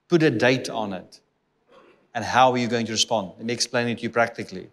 [0.09, 1.21] Put a date on it.
[2.15, 3.33] And how are you going to respond?
[3.37, 4.71] Let me explain it to you practically.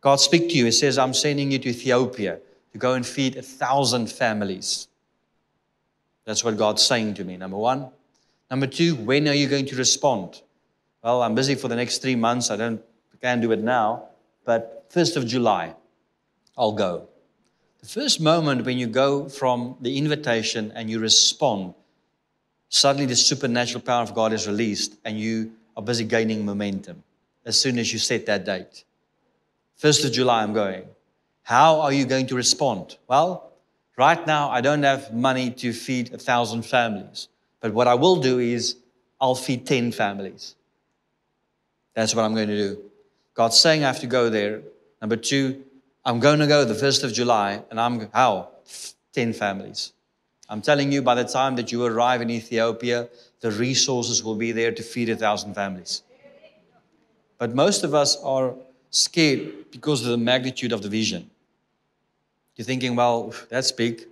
[0.00, 0.64] God speaks to you.
[0.66, 2.38] He says, I'm sending you to Ethiopia
[2.72, 4.88] to go and feed a thousand families.
[6.24, 7.88] That's what God's saying to me, number one.
[8.50, 10.42] Number two, when are you going to respond?
[11.02, 12.50] Well, I'm busy for the next three months.
[12.50, 12.82] I don't
[13.26, 14.04] can't do it now.
[14.44, 15.74] But 1st of July,
[16.56, 17.08] I'll go.
[17.80, 21.74] The first moment when you go from the invitation and you respond
[22.68, 27.02] suddenly the supernatural power of God is released and you are busy gaining momentum
[27.44, 28.84] as soon as you set that date.
[29.80, 30.84] 1st of July, I'm going.
[31.42, 32.96] How are you going to respond?
[33.06, 33.52] Well,
[33.96, 37.28] right now, I don't have money to feed a thousand families.
[37.60, 38.76] But what I will do is
[39.20, 40.56] I'll feed 10 families.
[41.94, 42.82] That's what I'm going to do.
[43.34, 44.62] God's saying I have to go there.
[45.00, 45.62] Number two,
[46.04, 48.48] I'm going to go the 1st of July, and I'm how?
[49.12, 49.92] 10 families.
[50.48, 53.08] I'm telling you, by the time that you arrive in Ethiopia,
[53.40, 56.02] the resources will be there to feed a thousand families.
[57.38, 58.54] But most of us are
[58.90, 61.30] scared because of the magnitude of the vision.
[62.54, 64.06] You're thinking, well, that's big.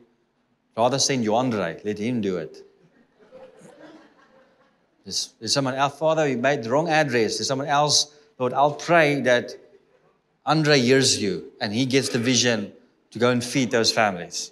[0.76, 2.62] Rather send you Andre, let him do it.
[5.04, 7.36] There's, there's someone else, Father, you made the wrong address.
[7.36, 9.54] There's someone else, Lord, I'll pray that
[10.44, 12.72] Andre hears you and he gets the vision
[13.10, 14.50] to go and feed those families.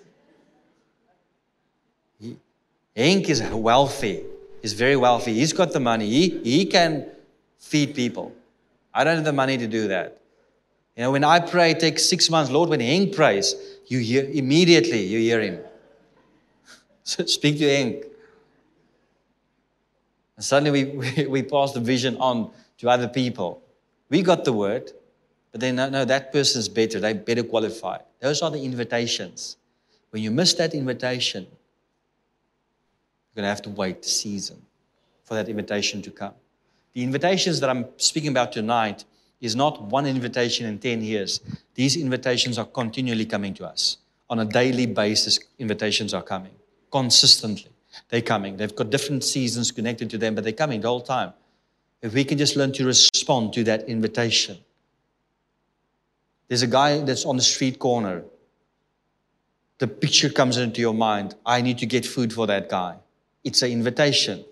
[2.95, 4.24] He, Henk is wealthy.
[4.61, 5.34] He's very wealthy.
[5.34, 6.09] He's got the money.
[6.09, 7.07] He, he can
[7.59, 8.32] feed people.
[8.95, 10.20] I don't have the money to do that.
[10.97, 12.51] You know, when I pray, it takes six months.
[12.51, 13.55] Lord, when Henk prays,
[13.86, 15.59] you hear immediately you hear him.
[17.05, 18.05] So speak to Henk.
[20.36, 23.62] And suddenly we, we, we pass the vision on to other people.
[24.09, 24.93] We got the word,
[25.51, 27.01] but they know, no, that person's better.
[27.01, 28.03] They're better qualified.
[28.20, 29.57] Those are the invitations.
[30.11, 31.47] When you miss that invitation,
[33.35, 34.61] you're going to have to wait the season
[35.24, 36.35] for that invitation to come.
[36.95, 39.05] The invitations that I'm speaking about tonight
[39.41, 41.41] is not one invitation in 10 years.
[41.74, 43.97] These invitations are continually coming to us.
[44.28, 46.53] On a daily basis, invitations are coming
[46.91, 47.70] consistently.
[48.09, 48.57] They're coming.
[48.57, 51.33] They've got different seasons connected to them, but they're coming the whole time.
[52.03, 54.59] If we can just learn to respond to that invitation.
[56.49, 58.24] There's a guy that's on the street corner.
[59.78, 61.35] The picture comes into your mind.
[61.47, 62.97] I need to get food for that guy.
[63.45, 64.45] It's an invitation.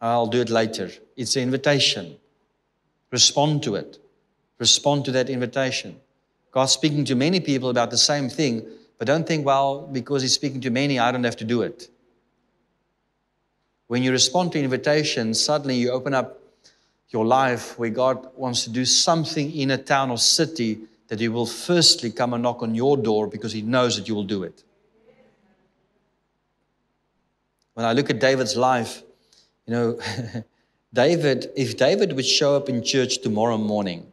[0.00, 0.90] I'll do it later.
[1.16, 2.16] It's an invitation.
[3.10, 3.98] Respond to it.
[4.58, 6.00] Respond to that invitation.
[6.50, 8.66] God's speaking to many people about the same thing,
[8.98, 11.88] but don't think, well, because He's speaking to many, I don't have to do it.
[13.86, 16.40] When you respond to invitations, suddenly you open up
[17.10, 21.28] your life where God wants to do something in a town or city that He
[21.28, 24.42] will firstly come and knock on your door because He knows that you will do
[24.42, 24.64] it.
[27.74, 29.02] When I look at David's life,
[29.66, 29.98] you know,
[30.94, 34.06] David, if David would show up in church tomorrow morning,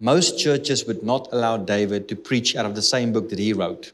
[0.00, 3.52] most churches would not allow David to preach out of the same book that he
[3.52, 3.92] wrote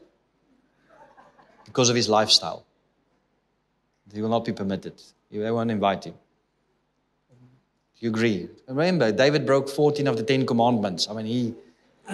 [1.65, 2.65] because of his lifestyle.
[4.13, 5.01] He will not be permitted.
[5.31, 6.13] They won't invite him.
[7.99, 8.49] You agree?
[8.67, 11.07] Remember, David broke 14 of the 10 commandments.
[11.09, 11.53] I mean, he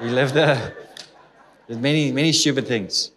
[0.00, 0.74] he lived there
[1.68, 3.12] many, many stupid things.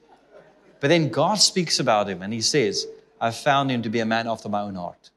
[0.80, 2.86] But then God speaks about him and he says,
[3.20, 5.10] I found him to be a man after my own heart.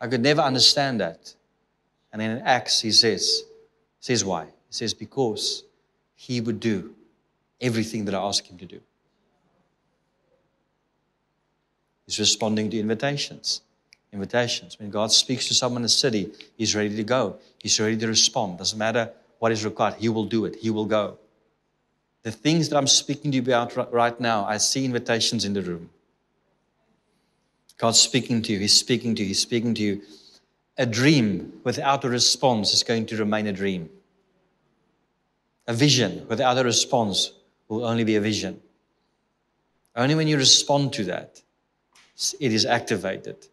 [0.00, 1.34] I could never understand that.
[2.12, 3.42] And in Acts, he says,
[4.00, 4.44] says why?
[4.44, 5.64] He says, because
[6.14, 6.94] he would do
[7.60, 8.80] everything that I ask him to do.
[12.06, 13.62] He's responding to invitations.
[14.12, 14.78] Invitations.
[14.78, 17.36] When God speaks to someone in a city, he's ready to go.
[17.62, 18.58] He's ready to respond.
[18.58, 20.56] Doesn't matter what is required, he will do it.
[20.56, 21.18] He will go.
[22.22, 25.62] The things that I'm speaking to you about right now, I see invitations in the
[25.62, 25.90] room.
[27.78, 28.58] God's speaking to you.
[28.58, 29.28] He's speaking to you.
[29.28, 30.02] He's speaking to you.
[30.76, 33.88] A dream without a response is going to remain a dream.
[35.66, 37.32] A vision without a response
[37.68, 38.60] will only be a vision.
[39.96, 41.40] Only when you respond to that,
[42.38, 43.48] it is activated.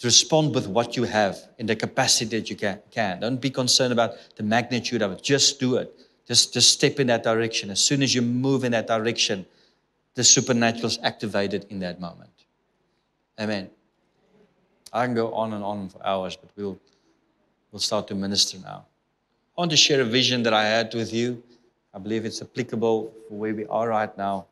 [0.00, 3.20] To respond with what you have in the capacity that you can.
[3.20, 5.22] Don't be concerned about the magnitude of it.
[5.22, 6.01] Just do it.
[6.26, 7.70] Just, just step in that direction.
[7.70, 9.44] As soon as you move in that direction,
[10.14, 12.30] the supernatural is activated in that moment.
[13.40, 13.70] Amen.
[14.92, 16.78] I can go on and on for hours, but we'll,
[17.70, 18.84] we'll start to minister now.
[19.56, 21.42] I want to share a vision that I had with you.
[21.94, 24.46] I believe it's applicable for where we are right now.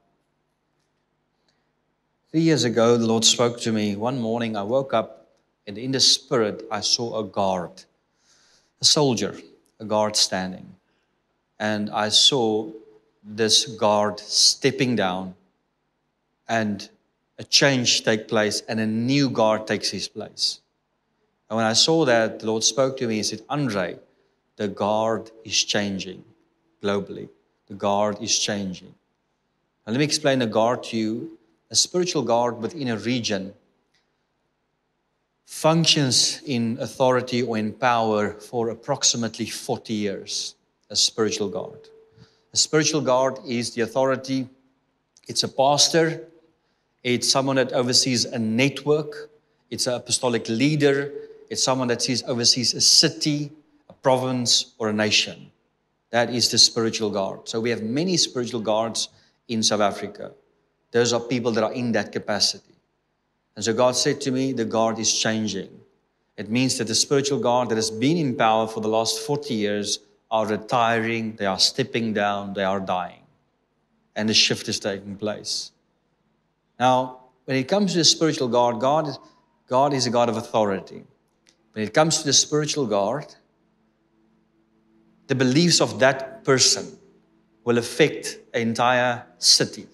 [2.31, 3.97] Three years ago, the Lord spoke to me.
[3.97, 5.27] One morning, I woke up,
[5.67, 7.71] and in the spirit, I saw a guard,
[8.81, 9.37] a soldier,
[9.79, 10.75] a guard standing.
[11.61, 12.73] And I saw
[13.23, 15.35] this guard stepping down
[16.49, 16.89] and
[17.39, 20.61] a change take place and a new guard takes his place.
[21.49, 23.99] And when I saw that, the Lord spoke to me and said, Andre,
[24.57, 26.25] the guard is changing
[26.83, 27.29] globally.
[27.69, 28.95] The guard is changing.
[29.87, 31.39] Now, let me explain a guard to you.
[31.71, 33.55] A spiritual guard within a region
[35.47, 40.55] functions in authority or in power for approximately 40 years.
[40.91, 41.89] A spiritual guard.
[42.53, 44.49] A spiritual guard is the authority,
[45.29, 46.27] it's a pastor,
[47.03, 49.31] it's someone that oversees a network.
[49.71, 51.13] It's an apostolic leader.
[51.49, 53.51] it's someone that sees, oversees a city,
[53.89, 55.51] a province, or a nation.
[56.11, 57.49] That is the spiritual guard.
[57.49, 59.09] So we have many spiritual guards
[59.49, 60.33] in South Africa.
[60.93, 62.75] Those are people that are in that capacity.
[63.57, 65.71] And so God said to me, the guard is changing.
[66.37, 69.55] It means that the spiritual guard that has been in power for the last 40
[69.55, 69.99] years
[70.31, 73.23] are retiring, they are stepping down, they are dying.
[74.15, 75.73] And the shift is taking place.
[76.79, 79.09] Now, when it comes to the spiritual guard, God,
[79.69, 81.05] God is a God of authority.
[81.73, 83.27] When it comes to the spiritual guard,
[85.27, 86.99] the beliefs of that person
[87.65, 89.87] will affect an entire city.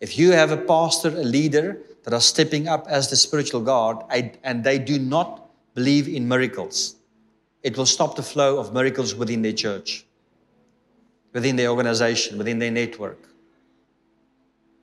[0.00, 3.98] If you have a pastor, a leader that are stepping up as the spiritual guard
[4.42, 6.96] and they do not believe in miracles,
[7.62, 10.04] it will stop the flow of miracles within their church,
[11.32, 13.18] within their organization, within their network.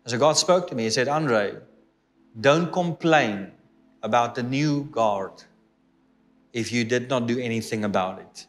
[0.04, 0.84] And so God spoke to me.
[0.84, 1.56] He said, Andre,
[2.40, 3.52] don't complain
[4.04, 5.32] about the new guard
[6.54, 8.46] if you did not do anything about it.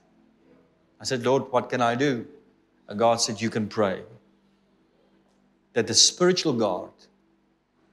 [1.01, 2.27] I said, Lord, what can I do?
[2.89, 4.03] And God said, You can pray.
[5.73, 6.91] That the spiritual guard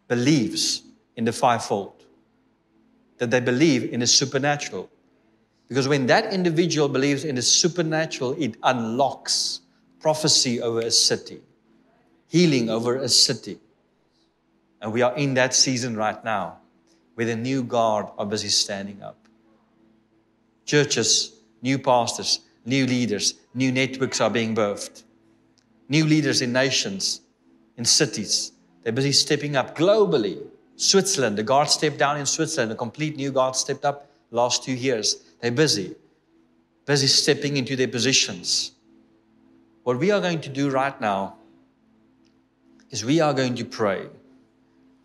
[0.07, 0.83] believes
[1.15, 2.05] in the fivefold,
[3.17, 4.89] that they believe in the supernatural.
[5.73, 9.61] Because when that individual believes in the supernatural, it unlocks
[9.99, 11.41] prophecy over a city,
[12.27, 13.57] healing over a city.
[14.83, 16.59] And we are in that season right now
[17.15, 19.17] where the new guard are busy standing up.
[20.63, 25.01] Churches, new pastors, new leaders, new networks are being birthed.
[25.89, 27.21] New leaders in nations,
[27.77, 28.51] in cities,
[28.83, 30.37] they're busy stepping up globally.
[30.75, 34.73] Switzerland, the guard stepped down in Switzerland, a complete new guard stepped up last two
[34.73, 35.32] years.
[35.43, 35.93] They're busy,
[36.85, 38.71] busy stepping into their positions.
[39.83, 41.35] What we are going to do right now
[42.91, 44.07] is we are going to pray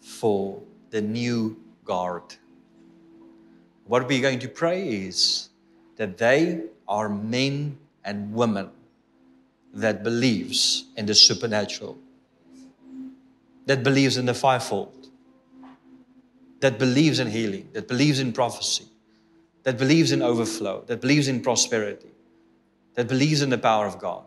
[0.01, 2.23] for the new guard.
[3.87, 5.49] What we're going to pray is
[5.97, 8.71] that they are men and women
[9.75, 11.99] that believes in the supernatural,
[13.67, 15.09] that believes in the fivefold,
[16.61, 18.85] that believes in healing, that believes in prophecy,
[19.69, 22.09] that believes in overflow, that believes in prosperity,
[22.95, 24.25] that believes in the power of God.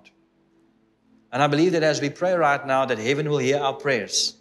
[1.32, 4.36] And I believe that as we pray right now, that heaven will hear our prayers.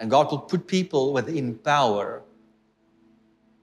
[0.00, 2.22] And God will put people within power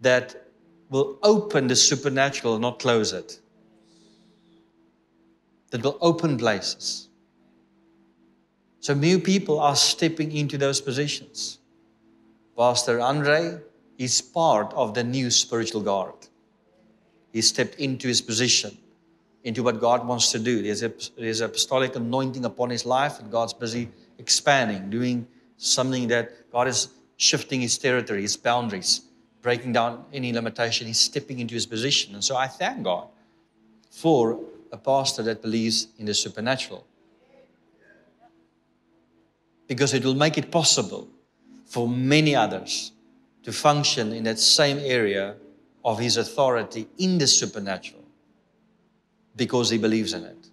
[0.01, 0.45] that
[0.91, 3.39] will open the supernatural, not close it.
[5.71, 7.09] That will open places.
[8.79, 11.57] So new people are stepping into those positions.
[12.55, 13.57] Pastor Andre
[13.97, 16.13] is part of the new spiritual guard.
[17.33, 18.77] He stepped into his position,
[19.43, 20.61] into what God wants to do.
[20.61, 25.27] There's, a, there's apostolic anointing upon his life, and God's busy expanding, doing
[25.57, 29.01] something that God is shifting his territory, his boundaries
[29.43, 30.87] breaking down any limitation.
[30.87, 32.15] He's stepping into his position.
[32.15, 33.09] And so I thank God
[33.91, 34.39] for
[34.71, 36.87] a pastor that believes in the supernatural.
[39.67, 41.07] Because it will make it possible
[41.65, 42.91] for many others
[43.43, 45.35] to function in that same area
[45.83, 48.03] of his authority in the supernatural
[49.35, 50.47] because he believes in it.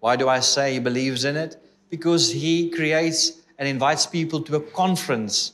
[0.00, 1.56] Why do I say he believes in it?
[1.90, 5.52] Because he creates and invites people to a conference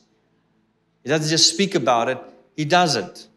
[1.03, 2.19] he doesn't just speak about it,
[2.55, 3.27] he does it.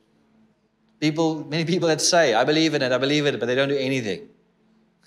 [1.00, 3.54] People, many people that say, I believe in it, I believe in it, but they
[3.54, 4.28] don't do anything.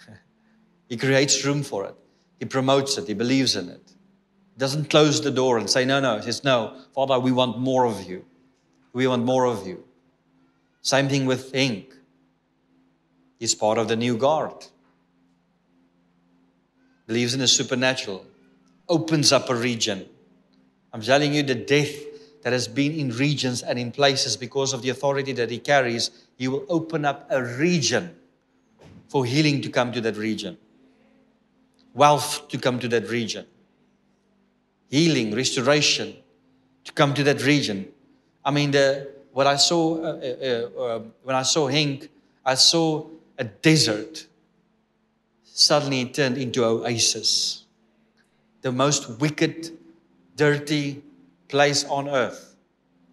[0.89, 1.95] he creates room for it.
[2.39, 3.07] He promotes it.
[3.07, 3.81] He believes in it.
[3.85, 6.17] He doesn't close the door and say, no, no.
[6.17, 8.25] He says, no, Father, we want more of you.
[8.95, 9.83] We want more of you.
[10.81, 11.87] Same thing with Henk.
[13.37, 14.67] He's part of the new guard.
[17.05, 18.25] Believes in the supernatural.
[18.87, 20.05] Opens up a region.
[20.93, 21.93] I'm telling you, the death
[22.43, 26.11] that has been in regions and in places because of the authority that he carries,
[26.37, 28.15] he will open up a region
[29.09, 30.57] for healing to come to that region,
[31.93, 33.45] wealth to come to that region,
[34.89, 36.15] healing, restoration
[36.85, 37.89] to come to that region.
[38.45, 42.07] I mean, the, what I saw uh, uh, uh, when I saw Henk,
[42.45, 43.07] I saw
[43.37, 44.27] a desert.
[45.43, 47.65] Suddenly turned into oasis.
[48.61, 49.71] The most wicked,
[50.35, 51.01] dirty,
[51.47, 52.55] place on earth,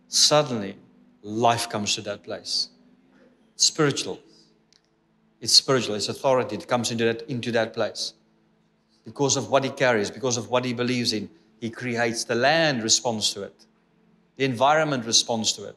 [0.09, 0.76] suddenly
[1.22, 2.68] life comes to that place.
[3.56, 4.20] Spiritual.
[5.40, 6.56] It's spiritual, it's authority.
[6.56, 8.14] It comes into that, into that place.
[9.04, 11.28] Because of what he carries, because of what he believes in,
[11.60, 13.66] he creates the land responds to it.
[14.36, 15.76] The environment responds to it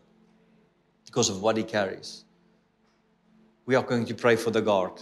[1.06, 2.24] because of what he carries.
[3.66, 5.02] We are going to pray for the guard.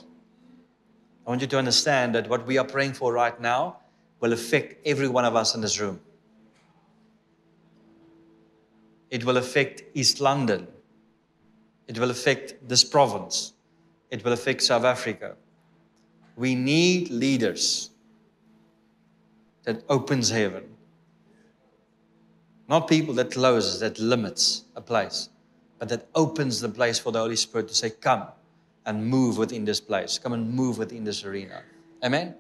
[1.26, 3.78] I want you to understand that what we are praying for right now
[4.20, 6.00] will affect every one of us in this room.
[9.10, 10.68] It will affect East London.
[11.88, 13.54] It will affect this province.
[14.10, 15.36] It will affect South Africa.
[16.36, 17.92] We need leaders
[19.64, 20.64] that opens heaven.
[22.74, 25.30] Not people that closes, that limits a place,
[25.78, 28.24] but that opens the place for the Holy Spirit to say, Come
[28.88, 30.18] and move within this place.
[30.18, 31.62] Come and move within this arena.
[32.04, 32.34] Amen.